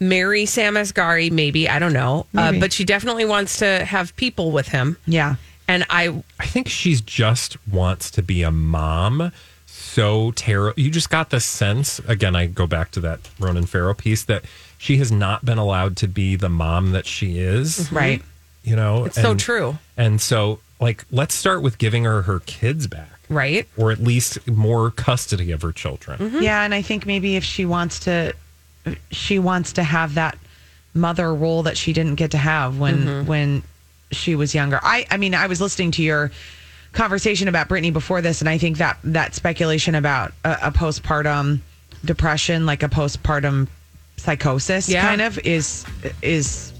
[0.00, 1.68] marry Sam Asghari, maybe.
[1.68, 2.26] I don't know.
[2.36, 4.96] Uh, but she definitely wants to have people with him.
[5.06, 5.36] yeah.
[5.68, 9.30] And I, i think she's just wants to be a mom
[9.66, 13.94] so terrible you just got the sense again i go back to that ronan farrow
[13.94, 14.44] piece that
[14.78, 18.22] she has not been allowed to be the mom that she is Right.
[18.64, 22.86] you know it's so true, and so like let's start with giving her her kids
[22.86, 23.68] back right?
[23.76, 26.42] or at least more custody of her children Mm-hmm.
[26.42, 28.32] Yeah, and I think maybe if she wants to,
[29.10, 30.38] she wants to have that
[30.94, 33.26] mother role that she didn't get to have when Mm-hmm.
[33.28, 33.62] when
[34.10, 34.80] she was younger.
[34.82, 36.30] I I mean, I was listening to your
[36.92, 41.60] conversation about Britney before this, and I think that that speculation about a, a postpartum
[42.04, 43.68] depression, like a postpartum
[44.16, 45.02] psychosis, Yeah.
[45.02, 45.84] kind of is
[46.22, 46.72] is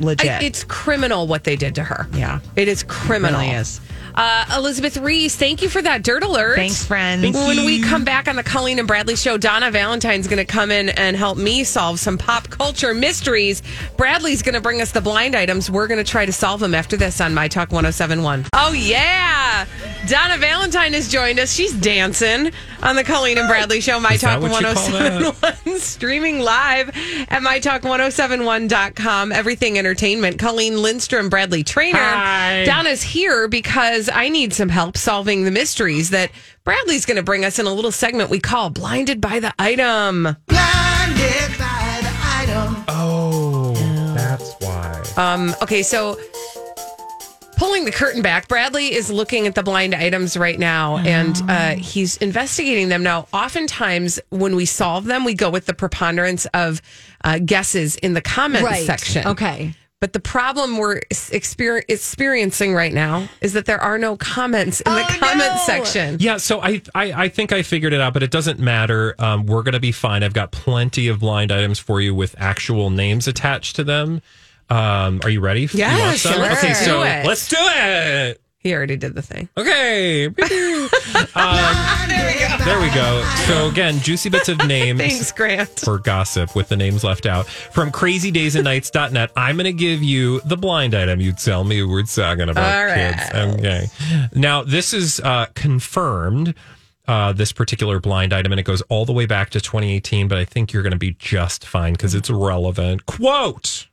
[0.00, 0.30] legit.
[0.30, 2.06] I, it's criminal what they did to her.
[2.12, 2.40] Yeah.
[2.54, 3.40] It is criminal.
[3.40, 3.80] really is.
[4.16, 6.56] Uh, Elizabeth Reese, thank you for that dirt alert.
[6.56, 7.22] Thanks, friends.
[7.36, 10.70] When we come back on the Colleen and Bradley show, Donna Valentine's going to come
[10.70, 13.62] in and help me solve some pop culture mysteries.
[13.96, 15.70] Bradley's going to bring us the blind items.
[15.70, 18.46] We're going to try to solve them after this on My Talk 1071.
[18.54, 19.66] Oh, yeah.
[20.06, 21.52] Donna Valentine has joined us.
[21.52, 22.52] She's dancing
[22.82, 25.22] on the Colleen and Bradley show, My Is Talk what you call that?
[25.42, 25.78] 1071.
[25.78, 26.88] Streaming live
[27.28, 29.32] at MyTalk1071.com.
[29.32, 30.38] Everything Entertainment.
[30.38, 31.98] Colleen Lindstrom, Bradley Traynor.
[31.98, 32.64] Hi.
[32.64, 36.30] Donna's here because I need some help solving the mysteries that
[36.64, 40.22] Bradley's going to bring us in a little segment we call Blinded by the Item.
[40.46, 42.84] Blinded by the Item.
[42.88, 43.74] Oh
[44.16, 46.18] that's why Um, okay, so
[47.56, 51.74] pulling the curtain back, Bradley is looking at the blind items right now and uh,
[51.76, 53.02] he's investigating them.
[53.02, 56.82] Now, oftentimes when we solve them, we go with the preponderance of
[57.24, 59.26] uh, guesses in the comment section.
[59.26, 59.74] Okay.
[59.98, 64.92] But the problem we're exper- experiencing right now is that there are no comments in
[64.92, 65.62] the Oh, comment no.
[65.64, 66.18] section.
[66.20, 69.14] Yeah, so I, I I think I figured it out, but it doesn't matter.
[69.18, 70.22] Um, we're gonna be fine.
[70.22, 74.20] I've got plenty of blind items for you with actual names attached to them.
[74.68, 75.62] Um, are you ready?
[75.62, 76.34] You Yeah, want some?
[76.34, 76.52] sure.
[76.52, 77.24] Okay, so Do it.
[77.26, 78.40] let's do it.
[78.66, 79.48] He already did the thing.
[79.56, 80.26] Okay.
[80.26, 80.34] um,
[82.64, 83.22] there we go.
[83.46, 84.98] So again, juicy bits of names.
[84.98, 85.68] Thanks, Grant.
[85.78, 87.46] for gossip with the names left out.
[87.46, 91.20] From crazydaysandnights.net, I'm going to give you the blind item.
[91.20, 93.16] You tell me we're talking about right.
[93.16, 93.56] kids.
[93.60, 93.86] Okay.
[94.34, 96.52] Now, this is uh, confirmed,
[97.06, 100.38] uh, this particular blind item, and it goes all the way back to 2018, but
[100.38, 103.06] I think you're going to be just fine because it's relevant.
[103.06, 103.86] Quote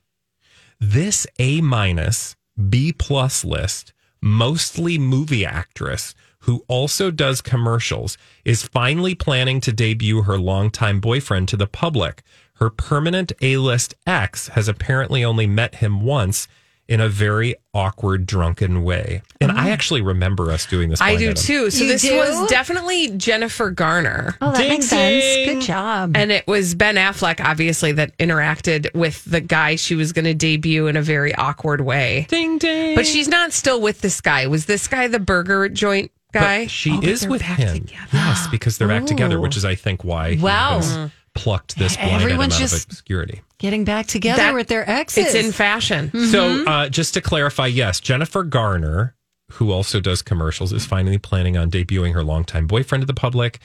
[0.80, 2.34] This A minus,
[2.68, 3.92] B plus list,
[4.24, 11.48] mostly movie actress who also does commercials, is finally planning to debut her longtime boyfriend
[11.48, 12.22] to the public.
[12.54, 16.48] Her permanent A list ex has apparently only met him once
[16.86, 19.22] in a very awkward, drunken way.
[19.40, 19.72] And I oh.
[19.72, 21.00] actually remember us doing this.
[21.00, 21.34] I do item.
[21.34, 21.70] too.
[21.70, 22.16] So You this do?
[22.16, 24.36] was definitely Jennifer Garner.
[24.40, 25.24] Oh, that Ding, makes sense.
[25.46, 26.16] Good job.
[26.16, 30.34] And it was Ben Affleck, obviously, that interacted with the guy she was going to
[30.34, 32.26] debut in a very awkward way.
[32.28, 32.94] Ding ding.
[32.94, 34.46] But she's not still with this guy.
[34.46, 36.64] Was this guy the burger joint guy?
[36.64, 37.80] But she Oh, is they're with back him.
[37.86, 38.06] together.
[38.12, 39.40] Yes, because they're back together, oh.
[39.40, 40.80] which is, I think, why Wow.
[40.80, 43.42] he has plucked this blind Everyone's item out just- of obscurity.
[43.64, 45.34] Getting back together That- with their exes.
[45.34, 46.08] It's in fashion.
[46.08, 46.26] Mm-hmm.
[46.26, 49.14] So, uh, just to clarify, yes, Jennifer Garner
[49.52, 53.58] who also does commercials, is finally planning on debuting her longtime boyfriend to the public.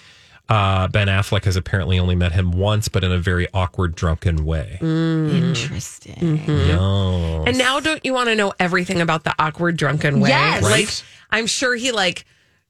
[0.48, 4.46] Uh, ben Affleck has apparently only met him once, but in a very awkward, drunken
[4.46, 4.80] way.
[4.82, 5.36] Mm-hmm.
[5.36, 6.16] Interesting.
[6.16, 6.70] Mm-hmm.
[6.70, 7.44] Yo.
[7.46, 10.30] And now, don't you want to know everything about the awkward drunken way?
[10.30, 10.64] Yes.
[10.64, 10.90] Like,
[11.30, 12.26] I'm sure he like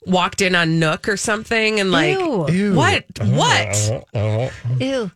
[0.05, 2.73] walked in on Nook or something, and like, Ew.
[2.75, 3.05] what?
[3.19, 3.31] Uh-huh.
[3.31, 3.91] What?
[4.13, 4.19] Uh-huh.
[4.19, 4.75] Uh-huh.
[4.79, 5.11] Ew.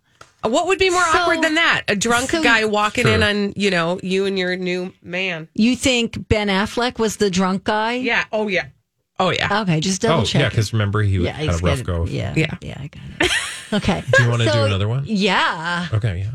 [0.45, 1.83] What would be more So- awkward than that?
[1.87, 5.47] A drunk so- guy walking in on you know you and your new man.
[5.55, 7.93] You think Ben Affleck was the drunk guy?
[7.93, 8.25] Yeah.
[8.31, 8.65] Oh yeah.
[9.19, 9.61] Oh yeah.
[9.61, 10.41] Okay, just Oh, check.
[10.41, 12.05] yeah, because remember he yeah, had a rough got- go.
[12.05, 12.55] Yeah, Yeah.
[12.61, 13.31] yeah, I got it.
[13.73, 14.03] Okay.
[14.15, 15.03] Do you want to So- do another one?
[15.07, 15.87] Yeah.
[15.93, 16.31] Okay, yeah.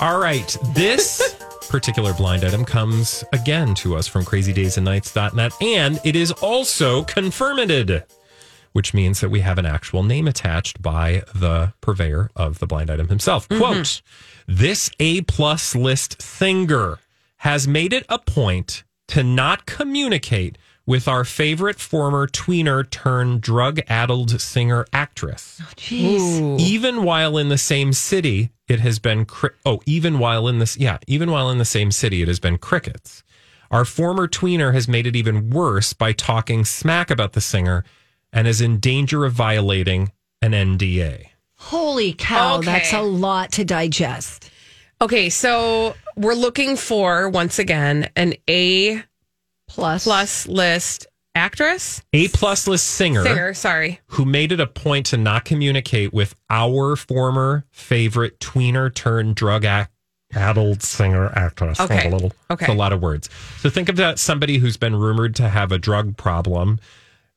[0.00, 0.56] All right.
[0.74, 1.36] This
[1.68, 8.02] particular blind item comes again to us from crazydaysandnights.net, and it is also confirmed,
[8.72, 12.90] which means that we have an actual name attached by the purveyor of the blind
[12.90, 13.48] item himself.
[13.48, 13.62] Mm-hmm.
[13.62, 14.02] Quote
[14.46, 16.98] This A plus list thinger
[17.38, 20.56] has made it a point to not communicate
[20.86, 26.58] with our favorite former tweener turned drug addled singer actress oh, Jeez.
[26.58, 30.76] even while in the same city it has been cri- oh even while in this
[30.76, 33.22] yeah even while in the same city it has been crickets
[33.70, 37.84] our former tweener has made it even worse by talking smack about the singer
[38.32, 40.12] and is in danger of violating
[40.42, 42.64] an nda Holy cow, Okay.
[42.66, 44.50] that's a lot to digest.
[45.02, 49.02] Okay, so we're looking for once again an A
[49.68, 53.54] Plus, plus list actress a plus list singer, singer.
[53.54, 54.00] Sorry.
[54.08, 59.64] who made it a point to not communicate with our former favorite tweener turned drug
[59.64, 59.92] act
[60.34, 62.08] addled singer actress Okay.
[62.08, 62.64] a little Okay.
[62.64, 63.28] it's a lot of words
[63.60, 66.80] so think of that somebody who's been rumored to have a drug problem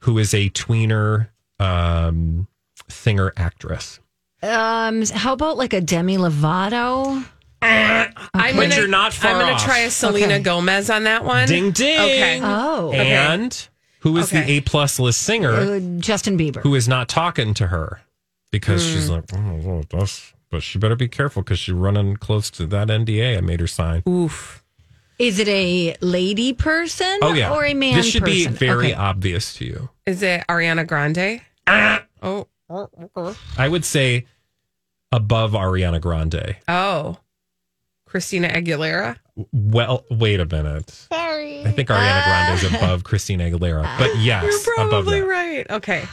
[0.03, 2.47] who is a tweener um
[2.89, 3.99] singer actress
[4.41, 7.23] Um, how about like a Demi Lovato?
[7.61, 9.63] I'm But gonna, you're not far I'm gonna off.
[9.63, 10.43] try a Selena Okay.
[10.43, 11.47] Gomez on that one.
[11.47, 12.39] ding ding Okay.
[12.43, 13.67] Oh, and
[14.01, 14.43] who is Okay.
[14.45, 16.57] the a plus list singer uh, Justin Bieber.
[16.61, 18.01] who is not talking to her
[18.51, 19.13] because she's Hmm.
[19.13, 22.89] like oh, well, that's but she better be careful because she's running close to that
[22.89, 24.62] nda i made her sign Oof.
[25.19, 27.19] Is it a lady person?
[27.21, 27.95] Oh yeah, or a man?
[27.95, 28.93] This should be very Okay.
[28.93, 29.89] obvious to you.
[30.05, 31.41] Is it Ariana Grande?
[31.67, 32.03] Ah.
[32.21, 32.47] Oh.
[33.57, 34.25] I would say
[35.11, 36.55] above Ariana Grande.
[36.67, 37.17] Oh.
[38.05, 39.17] Christina Aguilera.
[39.51, 40.89] Well, wait a minute.
[40.89, 45.27] Sorry, I think Ariana Grande is above Christina Aguilera, but yes, You're above probably that.
[45.27, 45.71] right.
[45.71, 46.05] Okay.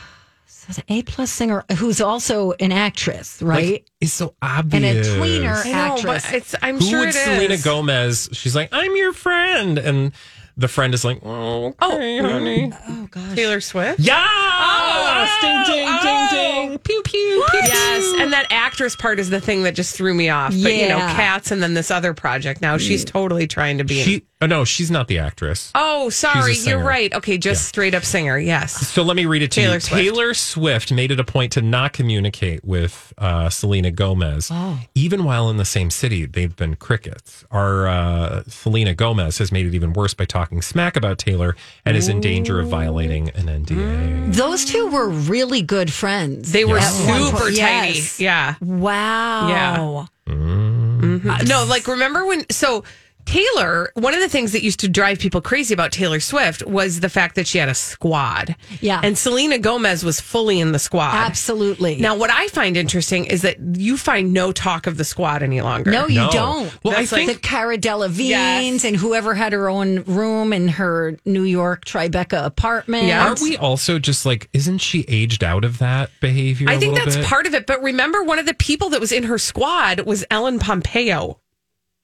[0.70, 3.72] So the A plus singer who's also an actress, right?
[3.72, 4.74] Like, it's so obvious.
[4.84, 5.08] and obvious.
[5.08, 6.26] a tweener I know, actress.
[6.26, 7.24] but it's I'm Who sure would it is.
[7.24, 8.28] Selena Gomez?
[8.32, 10.12] She's like, I'm your friend, and
[10.60, 12.72] the friend is like, oh, okay, honey.
[12.88, 13.34] oh gosh.
[13.34, 13.98] Taylor Swift.
[14.00, 14.24] Yeah,
[14.62, 16.02] Oh, ding, ding, oh.
[16.02, 17.60] ding, ding, pew, pew, pew.
[17.64, 20.50] Yes, and that actress part is the thing that just threw me off.
[20.50, 22.60] But you know, Cats, and then this other project.
[22.60, 24.14] Now she's totally trying to be.
[24.16, 25.70] in- oh no, she's not the actress.
[25.74, 27.12] oh, sorry, you're right.
[27.14, 27.68] Okay, just Yeah.
[27.68, 28.38] straight up singer.
[28.38, 28.72] Yes.
[28.88, 29.80] So let me read it to Taylor you.
[29.80, 30.02] Swift.
[30.04, 34.50] Taylor Swift made it a point to not communicate with uh, Selena Gomez.
[34.94, 37.44] Even while in the same city, they've been crickets.
[37.50, 41.96] Our uh, Selena Gomez has made it even worse by talking smack about Taylor and
[41.96, 44.34] is in danger of violating an NDA.
[44.34, 46.52] Those two were really good friends.
[46.52, 47.56] They were At one super point.
[47.56, 47.94] tiny.
[47.94, 48.20] Yes.
[48.20, 48.54] Yeah.
[48.60, 50.08] Wow.
[50.28, 51.48] Mhm.
[51.48, 52.84] No, like remember when so
[53.26, 57.00] Taylor, one of the things that used to drive people crazy about Taylor Swift was
[57.00, 58.56] the fact that she had a squad.
[58.80, 59.00] Yeah.
[59.02, 61.14] And Selena Gomez was fully in the squad.
[61.14, 61.96] Absolutely.
[61.96, 65.60] Now, what I find interesting is that you find no talk of the squad any
[65.60, 65.90] longer.
[65.90, 66.30] No, you No.
[66.30, 66.84] don't.
[66.84, 68.84] Well, I That's like think- the Cara Delevingne's Yes.
[68.84, 73.04] and whoever had her own room in her New York Tribeca apartment.
[73.06, 73.24] Yeah.
[73.26, 76.68] Aren't we also just like, isn't she aged out of that behavior?
[76.68, 77.26] I a think little that's bit?
[77.26, 77.66] part of it.
[77.66, 81.38] But remember, one of the people that was in her squad was Ellen Pompeo,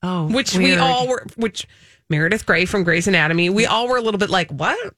[0.07, 1.67] Oh, which we all were, which
[2.09, 4.93] Meredith Grey from Grey's Anatomy, we all were a little bit like, what?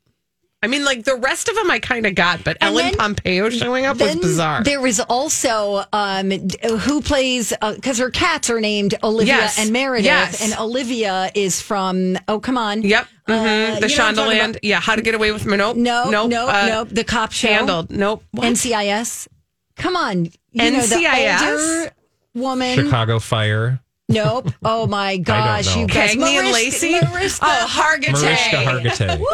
[0.61, 2.95] I mean, like the rest of them I kind of got, but And Ellen then-
[2.95, 4.61] Pompeo showing up was bizarre.
[4.61, 9.57] There was also um, who plays because her cats are named Olivia Yes.
[9.57, 10.41] and Meredith, Yes.
[10.43, 13.07] and Olivia is from oh come on, Yep.
[13.25, 13.79] Uh, mhm.
[13.79, 14.59] the you know what I'm talking Shondaland.
[14.61, 14.81] Yeah.
[14.81, 15.77] How to get away with nope.
[15.77, 16.29] No, Nope.
[16.29, 17.89] no, uh, no, the cop show Handled.
[17.89, 18.25] Nope.
[18.31, 18.45] What?
[18.45, 19.29] NCIS.
[19.77, 21.41] Come on, you know, the NCIS?
[21.41, 21.91] older
[22.35, 22.75] woman.
[22.75, 23.79] Chicago Fire.
[24.09, 24.51] Nope.
[24.63, 26.15] Oh my gosh, you guys.
[26.15, 26.91] Cagney and Lacey?
[26.93, 28.21] Mariska Oh, Hargitay.
[28.21, 29.19] Mariska Hargitay.
[29.19, 29.27] Woo!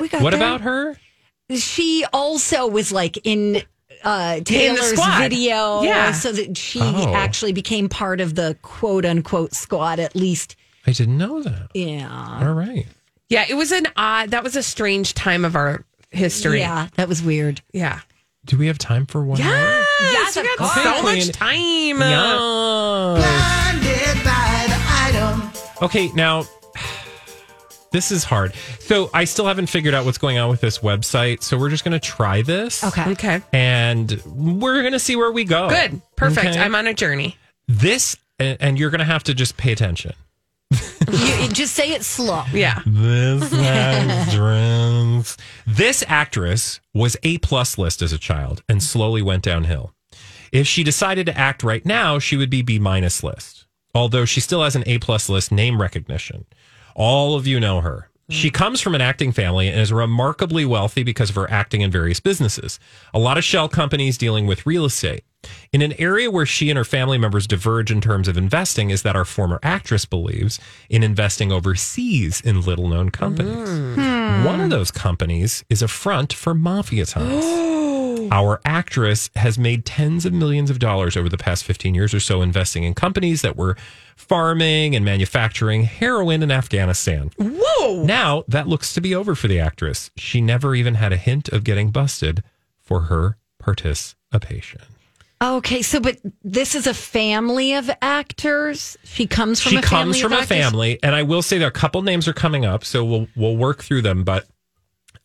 [0.00, 0.36] We got What that.
[0.36, 0.96] about her?
[1.54, 3.62] She also was like in
[4.02, 5.18] uh, Taylor's squad.
[5.18, 6.12] video, Yeah.
[6.12, 7.12] so that she Oh.
[7.14, 9.98] actually became part of the quote unquote squad.
[10.00, 11.68] At least, I didn't know that.
[11.74, 12.86] yeah, All right.
[13.28, 13.44] Yeah.
[13.48, 14.30] It was an odd.
[14.30, 16.60] That was a strange time of our history.
[16.60, 17.60] yeah, that was weird.
[17.74, 18.00] Yeah.
[18.46, 19.84] Do we have time for one more?
[20.02, 20.36] Yes.
[20.36, 20.84] Yes, we of got course.
[20.84, 21.32] so much Queen.
[21.32, 22.00] time.
[22.00, 22.40] Yes.
[25.82, 26.44] Okay, now
[27.92, 28.54] this is hard.
[28.80, 31.42] So I still haven't figured out what's going on with this website.
[31.42, 32.84] So we're just going to try this.
[32.84, 33.10] Okay.
[33.12, 33.40] Okay.
[33.52, 35.68] And we're going to see where we go.
[35.68, 36.00] Good.
[36.16, 36.46] Perfect.
[36.50, 36.58] Okay?
[36.60, 37.36] I'm on a journey.
[37.68, 40.12] this, and and you're going to have to just pay attention.
[41.12, 42.44] You, just say it slow.
[42.52, 42.82] Yeah.
[42.86, 45.36] This actress.
[45.66, 49.92] This actress was A plus list as a child and slowly went downhill.
[50.52, 53.66] If she decided to act right now, she would be B minus list.
[53.94, 56.46] Although she still has an A plus list name recognition.
[56.94, 58.08] All of you know her.
[58.28, 58.54] She mm.
[58.54, 62.20] comes from an acting family and is remarkably wealthy because of her acting in various
[62.20, 62.78] businesses.
[63.12, 65.24] A lot of shell companies dealing with real estate.
[65.72, 69.02] In an area where she and her family members diverge in terms of investing is
[69.02, 73.68] that our former actress believes in investing overseas in little known companies.
[73.68, 73.94] Hmm.
[73.94, 74.44] Hmm.
[74.44, 77.44] One of those companies is a front for mafia ties.
[78.32, 82.20] Our actress has made tens of millions of dollars over the past 15 years or
[82.20, 83.76] so investing in companies that were
[84.14, 87.30] farming and manufacturing heroin in Afghanistan.
[87.38, 88.04] Whoa.
[88.04, 90.10] Now that looks to be over for the actress.
[90.16, 92.42] She never even had a hint of getting busted
[92.78, 94.82] for her participation.
[95.42, 98.98] Okay, so but this is a family of actors.
[99.04, 100.56] She comes from she a comes family from of a actors?
[100.58, 103.56] family, and I will say there a couple names are coming up, so we'll we'll
[103.56, 104.22] work through them.
[104.22, 104.46] But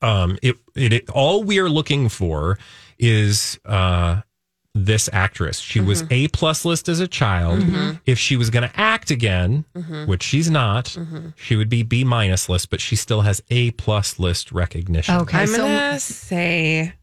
[0.02, 2.58] um, it it, it all we are looking for
[2.98, 4.22] is uh
[4.74, 5.60] this actress.
[5.60, 6.14] She was Mm-hmm.
[6.14, 7.64] A plus list as a child.
[8.06, 10.06] If she was going to act again, Mm-hmm.
[10.10, 10.98] which she's not,
[11.38, 15.16] she would be B minus list, but she still has A plus list recognition.
[15.16, 16.94] Okay, I'm so gonna say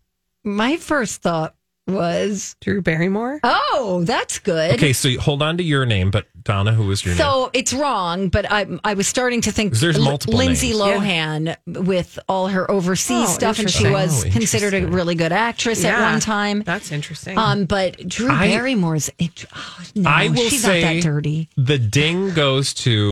[0.45, 1.55] my first thought
[1.87, 3.41] was, Drew Barrymore.
[3.45, 4.75] oh, that's good.
[4.75, 7.19] Okay, so hold on to your name, but Donna, who was your name?
[7.19, 10.81] So it's wrong, but I I was starting to think there's L- multiple Lindsay names.
[10.81, 15.31] Lohan with all her overseas Oh, stuff, and she was Oh, considered a really good
[15.33, 16.63] actress at one time.
[16.65, 17.39] That's interesting.
[17.39, 21.49] Um, but Drew I- Barrymore's it, oh, no, I will she's say not that dirty.
[21.57, 23.12] the ding goes to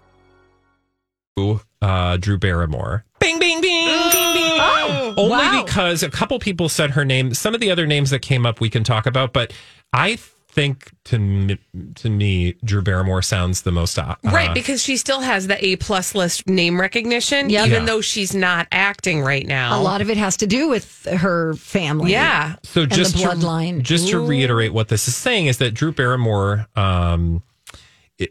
[1.81, 3.05] Uh, Drew Barrymore.
[3.19, 4.57] Bing, bing, bing, bing, bing.
[4.59, 5.63] Oh, Only wow.
[5.65, 7.33] because a couple people said her name.
[7.33, 9.53] Some of the other names that came up we can talk about, but
[9.93, 10.17] I
[10.53, 11.57] think to me,
[11.95, 15.77] to me, Drew Barrymore sounds the most uh, right, because she still has the A
[15.77, 17.65] plus list name recognition, Yeah.
[17.65, 17.85] even Yeah.
[17.85, 19.79] though she's not acting right now.
[19.79, 22.11] A lot of it has to do with her family.
[22.11, 22.55] Yeah.
[22.63, 23.77] So the just bloodline.
[23.77, 27.41] To, just to reiterate what this is saying is that Drew Barrymore, um, it-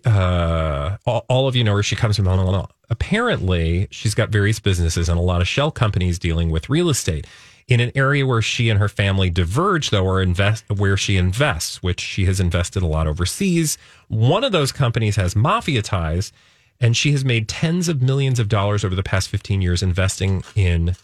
[0.05, 2.25] uh, all, all of you know where she comes from.
[2.27, 2.67] blah, blah, blah.
[2.89, 7.27] Apparently, she's got various businesses and a lot of shell companies dealing with real estate.
[7.69, 11.81] In an area where she and her family diverge, though, or invest where she invests,
[11.81, 13.79] which she has invested a lot overseas.
[14.09, 16.33] One of those companies has mafia ties,
[16.81, 20.43] and she has made tens of millions of dollars over the past 15 years investing
[20.57, 20.97] in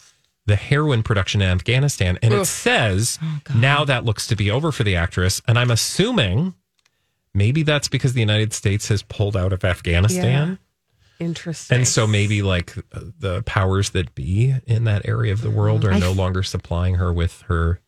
[0.47, 2.19] the heroin production in Afghanistan.
[2.23, 3.19] And it says
[3.55, 5.41] now that looks to be over for the actress.
[5.47, 6.55] And I'm assuming
[7.37, 10.59] maybe that's because the United States has pulled out of Afghanistan.
[11.19, 11.77] Interesting.
[11.79, 15.93] And so maybe like the powers that be in that area of the world are
[15.93, 17.81] I no f- longer supplying her with her.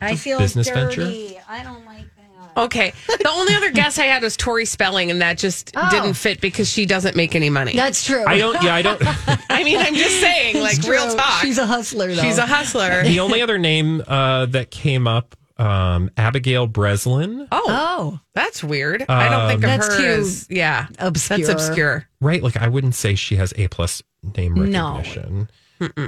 [0.00, 1.38] I feel business dirty.
[1.48, 2.60] I don't like that.
[2.60, 2.92] Okay.
[3.06, 5.88] The only other guess I had was Tori Spelling, and that just Oh.
[5.90, 7.72] didn't fit because she doesn't make any money.
[7.74, 8.24] That's true.
[8.26, 9.00] I don't, yeah, I don't.
[9.50, 11.40] I mean, I'm just saying, like real talk.
[11.42, 12.20] She's a hustler, though.
[12.22, 13.04] She's a hustler.
[13.04, 17.46] the only other name uh, that came up, um, Abigail Breslin.
[17.52, 19.04] Oh, Oh, that's weird.
[19.08, 20.86] I don't think of That's her too as yeah.
[20.98, 21.38] obscure.
[21.46, 22.08] That's obscure.
[22.20, 24.02] Right, like I wouldn't say she has A plus
[24.36, 24.96] name No.
[24.96, 25.48] recognition.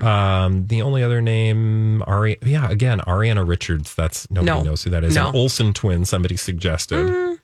[0.03, 3.95] Um, the only other name, Ari, yeah, again, Ariana Richards.
[3.95, 4.63] That's nobody No.
[4.63, 5.15] knows who that is.
[5.17, 5.29] No.
[5.31, 6.05] An Olsen twin.
[6.05, 7.39] Somebody suggested,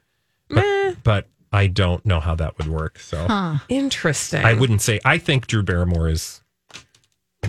[0.49, 0.95] Meh.
[1.03, 2.99] but I don't know how that would work.
[3.01, 3.59] So Huh.
[3.69, 4.45] Interesting.
[4.45, 5.01] I wouldn't say.
[5.05, 6.40] I think Drew Barrymore is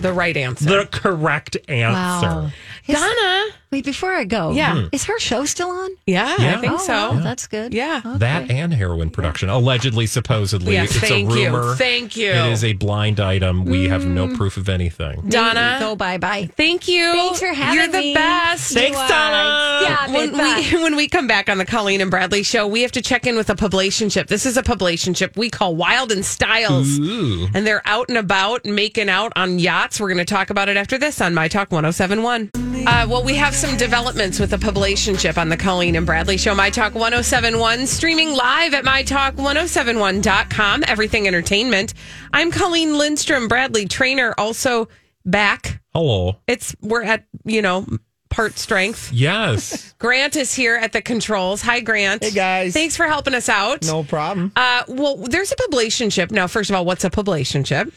[0.00, 0.64] the right answer.
[0.64, 2.26] the correct answer.
[2.26, 2.50] Wow.
[2.82, 4.88] His- Donna, Wait, before I go, Yeah.
[4.92, 5.90] is her show still on?
[6.06, 6.58] Yeah, Yeah.
[6.58, 6.92] I think oh, so.
[7.12, 7.72] wow, that's good.
[7.72, 8.02] Yeah.
[8.04, 10.74] That and heroin production, allegedly, supposedly.
[10.74, 11.46] Yes, it's thank a you.
[11.46, 11.74] rumor.
[11.76, 12.30] Thank you.
[12.32, 13.64] It is a blind item.
[13.64, 14.08] We have Mm.
[14.08, 15.22] no proof of anything.
[15.28, 15.76] Donna.
[15.80, 16.50] Go bye bye.
[16.56, 17.12] Thank you.
[17.12, 18.14] Thanks for having You're the me.
[18.14, 18.74] best.
[18.74, 19.81] Thanks, Donna.
[20.08, 22.92] Yeah, when we when we come back on the Colleen and Bradley show, we have
[22.92, 24.26] to check in with a publicationship.
[24.26, 27.48] This is a publicationship we call Wild and Styles, Ooh.
[27.54, 30.00] and they're out and about making out on yachts.
[30.00, 32.50] We're going to talk about it after this on My Talk 1071.
[32.84, 36.54] Uh, well, we have some developments with a publicationship on the Colleen and Bradley show.
[36.54, 40.84] My Talk 1071 streaming live at mytalk1071.com.
[40.88, 41.94] Everything Entertainment.
[42.32, 44.88] I'm Colleen Lindstrom, Bradley Traynor, also
[45.24, 45.80] back.
[45.94, 46.36] Hello.
[46.46, 47.86] It's we're at you know
[48.32, 49.12] part strength.
[49.12, 49.94] Yes.
[49.98, 51.62] Grant is here at the controls.
[51.62, 52.24] Hi, Grant.
[52.24, 52.72] Hey, guys.
[52.72, 53.84] Thanks for helping us out.
[53.84, 54.52] No problem.
[54.56, 56.30] Uh, well, there's a publicationship.
[56.30, 57.92] Now, first of all, what's a publicationship?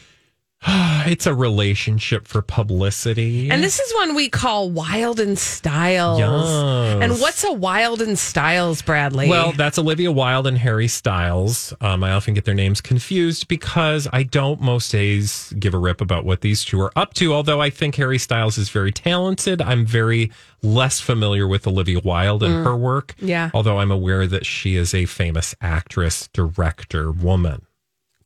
[1.06, 3.50] it's a relationship for publicity.
[3.50, 6.18] And this is one we call Wild and Styles.
[6.18, 7.02] Yes.
[7.02, 9.28] And what's a Wild and Styles, Bradley?
[9.28, 11.72] Well, that's Olivia Wilde and Harry Styles.
[11.80, 16.00] Um, I often get their names confused because I don't most days give a rip
[16.00, 17.32] about what these two are up to.
[17.32, 22.42] Although I think Harry Styles is very talented, I'm very less familiar with Olivia Wilde
[22.42, 22.64] and Mm.
[22.64, 23.14] her work.
[23.20, 23.50] Yeah.
[23.54, 27.62] Although I'm aware that she is a famous actress, director, woman.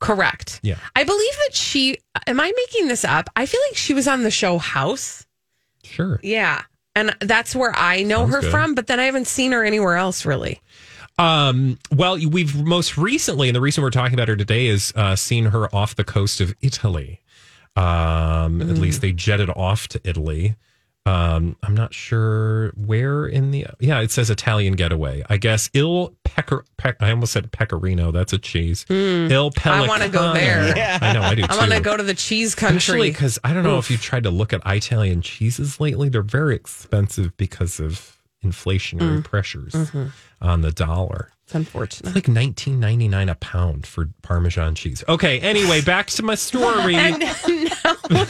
[0.01, 0.59] Correct.
[0.63, 0.75] Yeah.
[0.95, 1.97] I believe that she,
[2.27, 3.29] am I making this up?
[3.37, 5.25] I feel like she was on the show House.
[5.83, 6.19] Sure.
[6.21, 6.63] Yeah.
[6.95, 8.51] And that's where I know Sounds her good.
[8.51, 10.59] from, but then I haven't seen her anywhere else really.
[11.17, 15.15] Um, well, we've most recently, and the reason we're talking about her today is uh,
[15.15, 17.21] seen her off the coast of Italy.
[17.75, 20.55] Um, At least they jetted off to Italy.
[21.07, 24.01] Um, I'm not sure where in the yeah.
[24.01, 25.23] It says Italian getaway.
[25.29, 26.63] I guess Il Pecker.
[26.77, 28.11] Pe- I almost said Pecorino.
[28.11, 28.85] That's a cheese.
[28.89, 29.71] Il Pellicano.
[29.83, 30.77] I wanna go there.
[30.77, 30.99] Yeah.
[31.01, 31.21] I know.
[31.21, 31.43] I do.
[31.49, 33.01] I want to go to the cheese country.
[33.09, 33.85] because I don't know Oof.
[33.85, 36.07] if you've tried to look at Italian cheeses lately.
[36.09, 39.23] They're very expensive because of inflationary Mm.
[39.23, 40.05] pressures Mm-hmm.
[40.41, 41.31] on the dollar.
[41.51, 42.07] It's unfortunate.
[42.07, 45.03] It's like nineteen ninety nine a pound for Parmesan cheese.
[45.09, 46.95] Okay, anyway, back to my story.
[47.01, 48.25] And now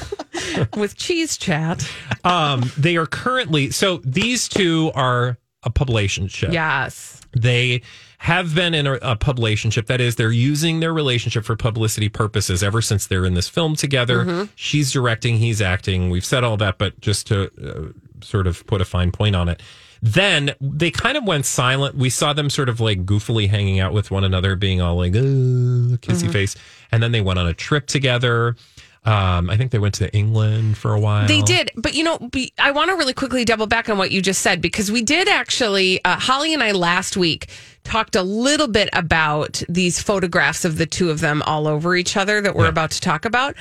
[0.76, 1.88] with cheese chat.
[2.24, 6.51] um, they are currently so these two are a publicationship.
[6.51, 7.22] Yes.
[7.38, 7.84] They
[8.17, 9.86] have been in a, a publicationship.
[9.86, 13.76] That is, they're using their relationship for publicity purposes ever since they're in this film
[13.76, 14.26] together.
[14.26, 14.51] Mm-hmm.
[14.55, 16.09] She's directing, he's acting.
[16.09, 19.47] We've said all that, but just to uh, sort of put a fine point on
[19.47, 19.61] it.
[20.01, 21.95] Then they kind of went silent.
[21.95, 25.13] We saw them sort of like goofily hanging out with one another, being all like,
[25.13, 26.31] kissy Mm-hmm.
[26.31, 26.55] face.
[26.91, 28.55] And then they went on a trip together.
[29.03, 31.27] Um, I think they went to England for a while.
[31.27, 34.11] They did, but you know, be, I want to really quickly double back on what
[34.11, 36.03] you just said because we did actually.
[36.05, 37.49] Uh, Holly and I last week
[37.83, 42.15] talked a little bit about these photographs of the two of them all over each
[42.15, 43.55] other that we're about to talk about.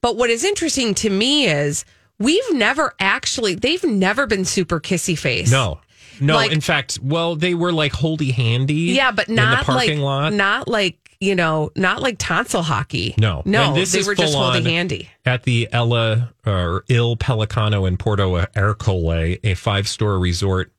[0.00, 1.84] But what is interesting to me is
[2.18, 5.50] we've never actually they've never been super kissy face.
[5.50, 5.78] No.
[6.20, 8.74] No, Like- in fact, well, they were like holdy handy.
[8.94, 10.32] Yeah, but not in not the parking like lot.
[10.32, 13.14] not like you know, not like tonsil hockey.
[13.18, 15.08] No, no, they were just holding handy.
[15.24, 20.72] at the Ella or Il Pellicano in Porto Ercole, a five star resort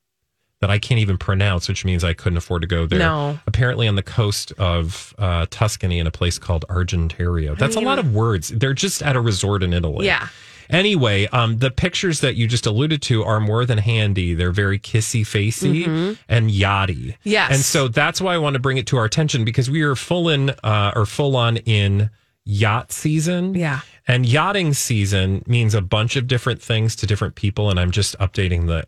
[0.62, 2.98] that I can't even pronounce, which means I couldn't afford to go there.
[3.00, 3.40] No.
[3.46, 7.56] apparently on the coast of uh, Tuscany in a place called Argentario.
[7.58, 8.50] That's a lot of words.
[8.50, 10.06] They're just at a resort in Italy.
[10.08, 10.28] Yeah.
[10.70, 14.34] Anyway, um, the pictures that you just alluded to are more than handy.
[14.34, 16.98] They're very kissy facey and yachty.
[16.98, 17.30] Mm-hmm.
[17.30, 17.52] Yes.
[17.52, 19.96] And so that's why I want to bring it to our attention because we are
[19.96, 22.10] full in uh, or full on in
[22.44, 23.54] yacht season.
[23.54, 23.82] Yeah.
[24.08, 27.70] And yachting season means a bunch of different things to different people.
[27.70, 28.88] And I'm just updating the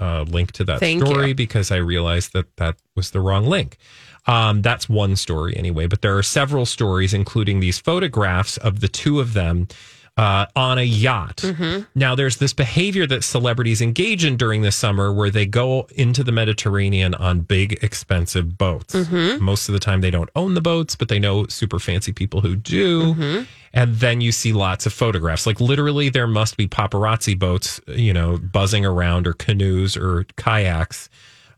[0.00, 1.34] uh, link to that Thank story you.
[1.34, 3.78] because I realized that that was the wrong link.
[4.26, 8.88] Um, that's one story anyway, but there are several stories, including these photographs of the
[8.88, 9.68] two of them
[10.16, 11.38] uh, on a yacht.
[11.38, 11.82] Mm-hmm.
[11.94, 16.24] Now, there's this behavior that celebrities engage in during the summer where they go into
[16.24, 18.94] the Mediterranean on big, expensive boats.
[18.94, 19.44] Mm-hmm.
[19.44, 22.40] Most of the time, they don't own the boats, but they know super fancy people
[22.40, 23.14] who do.
[23.14, 23.42] Mm-hmm.
[23.74, 25.46] And then you see lots of photographs.
[25.46, 31.10] Like literally, there must be paparazzi boats, you know, buzzing around or canoes or kayaks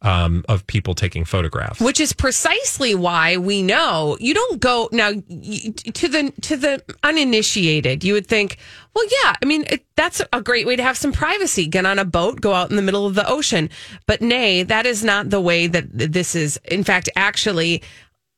[0.03, 1.80] um, of people taking photographs.
[1.80, 8.05] which is precisely why we know you don't go now to the to the uninitiated
[8.05, 8.59] you would think
[8.94, 11.99] well yeah i mean it, that's a great way to have some privacy get on
[11.99, 13.68] a boat go out in the middle of the ocean
[14.07, 17.82] but nay that is not the way that this is in fact actually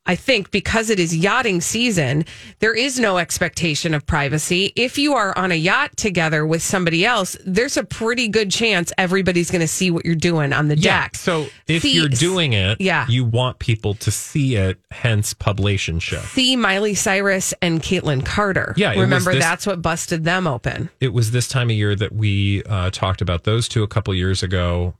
[0.07, 2.25] I think because it is yachting season,
[2.59, 4.73] there is no expectation of privacy.
[4.75, 8.91] If you are on a yacht together with somebody else, there's a pretty good chance
[8.97, 11.03] everybody's going to see what you're doing on the Yeah.
[11.03, 11.15] deck.
[11.17, 13.05] So if See- you're doing it, Yeah.
[13.09, 16.21] you want people to see it, hence publication show.
[16.21, 18.73] See Miley Cyrus and Kaitlynn Carter.
[18.77, 20.89] Yeah, remember this- that's what busted them open.
[20.99, 24.15] It was this time of year that we uh, talked about those two a couple
[24.15, 24.95] years ago,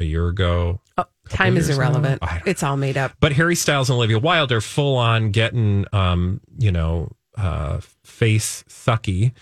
[0.00, 0.80] a year ago.
[1.28, 2.22] Time is irrelevant.
[2.46, 3.12] It's all made up.
[3.20, 8.64] But Harry Styles and Olivia Wilde are full on getting, um, you know, uh, face
[8.68, 9.32] sucky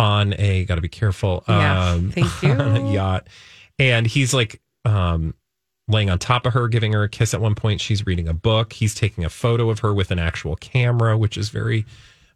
[0.00, 0.64] on a.
[0.64, 1.44] Got to be careful.
[1.46, 1.60] Mm-hmm.
[1.60, 2.90] Yeah, um, thank On you.
[2.90, 3.28] a yacht,
[3.78, 5.34] and he's like um,
[5.88, 7.34] laying on top of her, giving her a kiss.
[7.34, 8.72] At one point, she's reading a book.
[8.72, 11.86] He's taking a photo of her with an actual camera, which is very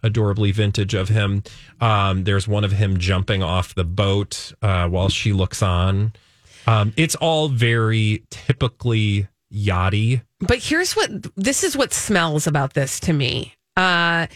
[0.03, 1.43] adorably vintage of him.
[1.81, 6.13] Um, there's one of him jumping off the boat uh, while she looks on.
[6.67, 10.23] Um, it's all very typically yachty.
[10.41, 13.55] But here's what this is what smells about this to me.
[13.77, 14.27] Uh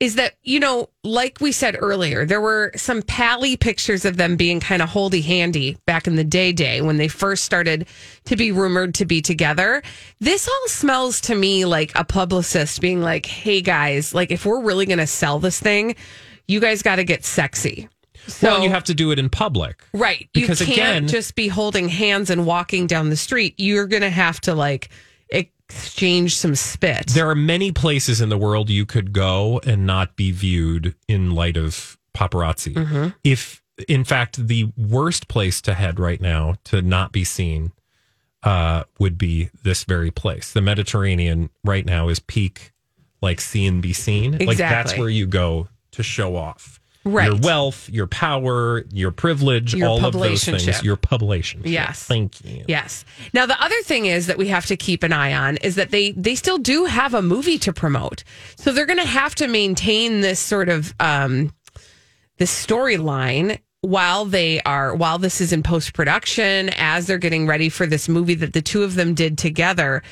[0.00, 4.36] is that, you know, like we said earlier, there were some pally pictures of them
[4.36, 7.86] being kind of holdy handy back in the day day when they first started
[8.24, 9.82] to be rumored to be together.
[10.20, 14.60] This all smells to me like a publicist being like, hey guys, like if we're
[14.60, 15.94] really going to sell this thing,
[16.48, 17.88] you guys got to get sexy.
[18.26, 19.84] So well, you have to do it in public.
[19.92, 20.28] Right.
[20.32, 23.54] Because you can't again- just be holding hands and walking down the street.
[23.58, 24.90] You're going to have to like
[25.30, 27.08] exchange some spit.
[27.08, 31.34] There are many places in the world you could go and not be viewed in
[31.34, 32.74] light of paparazzi.
[32.74, 33.08] Mm-hmm.
[33.24, 37.72] If, in fact, the worst place to head right now to not be seen
[38.42, 40.52] uh, would be this very place.
[40.52, 42.72] The Mediterranean right now is peak,
[43.22, 44.38] like see and be seen.
[44.38, 46.78] Like that's where you go to show off.
[47.04, 47.26] Right.
[47.26, 50.82] Your wealth, your power, your privilege, Your all of those things.
[50.82, 51.60] Your publication.
[51.64, 52.02] Yes.
[52.02, 52.64] Thank you.
[52.66, 53.04] Yes.
[53.34, 55.90] Now the other thing is that we have to keep an eye on is that
[55.90, 58.24] they they still do have a movie to promote.
[58.56, 61.52] So they're going to have to maintain this sort of um
[62.38, 67.68] this storyline while they are while this is in post production as they're getting ready
[67.68, 70.02] for this movie that the two of them did together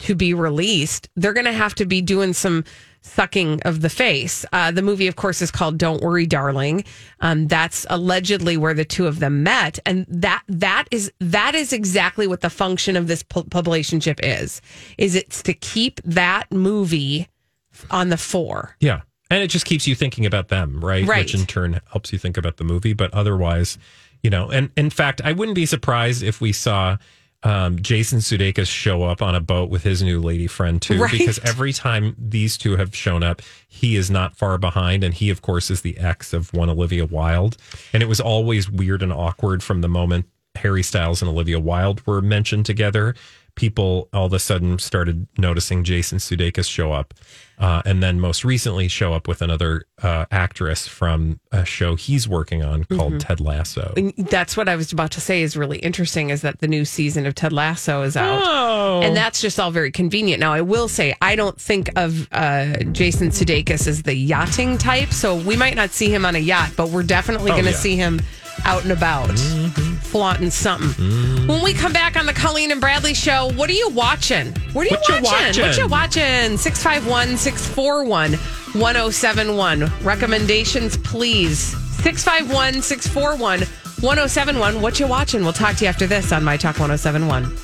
[0.00, 1.08] to be released.
[1.16, 2.64] They're going to have to be doing some
[3.02, 4.44] sucking of the face.
[4.52, 6.84] Uh, the movie, of course, is called "Don't Worry, Darling."
[7.20, 11.72] Um, that's allegedly where the two of them met, and that that is that is
[11.72, 14.60] exactly what the function of this pu- publicationship is.
[14.98, 17.28] Is it's to keep that movie
[17.90, 18.76] on the fore.
[18.80, 19.02] Yeah.
[19.30, 21.06] And it just keeps you thinking about them, right?
[21.06, 21.24] Right.
[21.24, 22.92] Which in turn helps you think about the movie.
[22.92, 23.78] But otherwise,
[24.22, 26.98] you know, and in fact, I wouldn't be surprised if we saw
[27.44, 31.10] um, Jason Sudeikis show up on a boat with his new lady friend too, Right.
[31.10, 35.28] because every time these two have shown up, he is not far behind, and he,
[35.30, 37.56] of course, is the ex of one Olivia Wilde,
[37.92, 40.26] and it was always weird and awkward from the moment
[40.56, 43.14] Harry Styles and Olivia Wilde were mentioned together.
[43.54, 47.12] People all of a sudden started noticing Jason Sudeikis show up,
[47.58, 52.26] uh, and then most recently show up with another uh, actress from a show he's
[52.26, 53.92] working on called Ted Lasso.
[53.96, 56.84] And that's what I was about to say is really interesting is that the new
[56.86, 58.40] season of Ted Lasso is out.
[58.42, 59.00] Oh.
[59.02, 60.40] And that's just all very convenient.
[60.40, 65.12] Now, I will say, I don't think of uh, Jason Sudeikis as the yachting type.
[65.12, 67.70] So we might not see him on a yacht, but we're definitely Oh, going to
[67.72, 67.76] yeah.
[67.76, 68.20] see him
[68.64, 69.38] out and about,
[70.02, 70.88] flaunting something.
[70.90, 71.46] Mm-hmm.
[71.48, 74.48] When we come back on the Colleen and Bradley show, what are you watching?
[74.72, 75.62] What are you What you watching?
[75.64, 76.22] What you watching?
[76.22, 76.56] watching?
[76.58, 78.32] 651 641
[78.80, 79.92] 1071.
[80.02, 81.58] Recommendations, please.
[82.02, 83.60] 651 641
[84.00, 84.80] 1071.
[84.82, 85.42] What you watching?
[85.44, 87.56] We'll talk to you after this on My Talk 1071.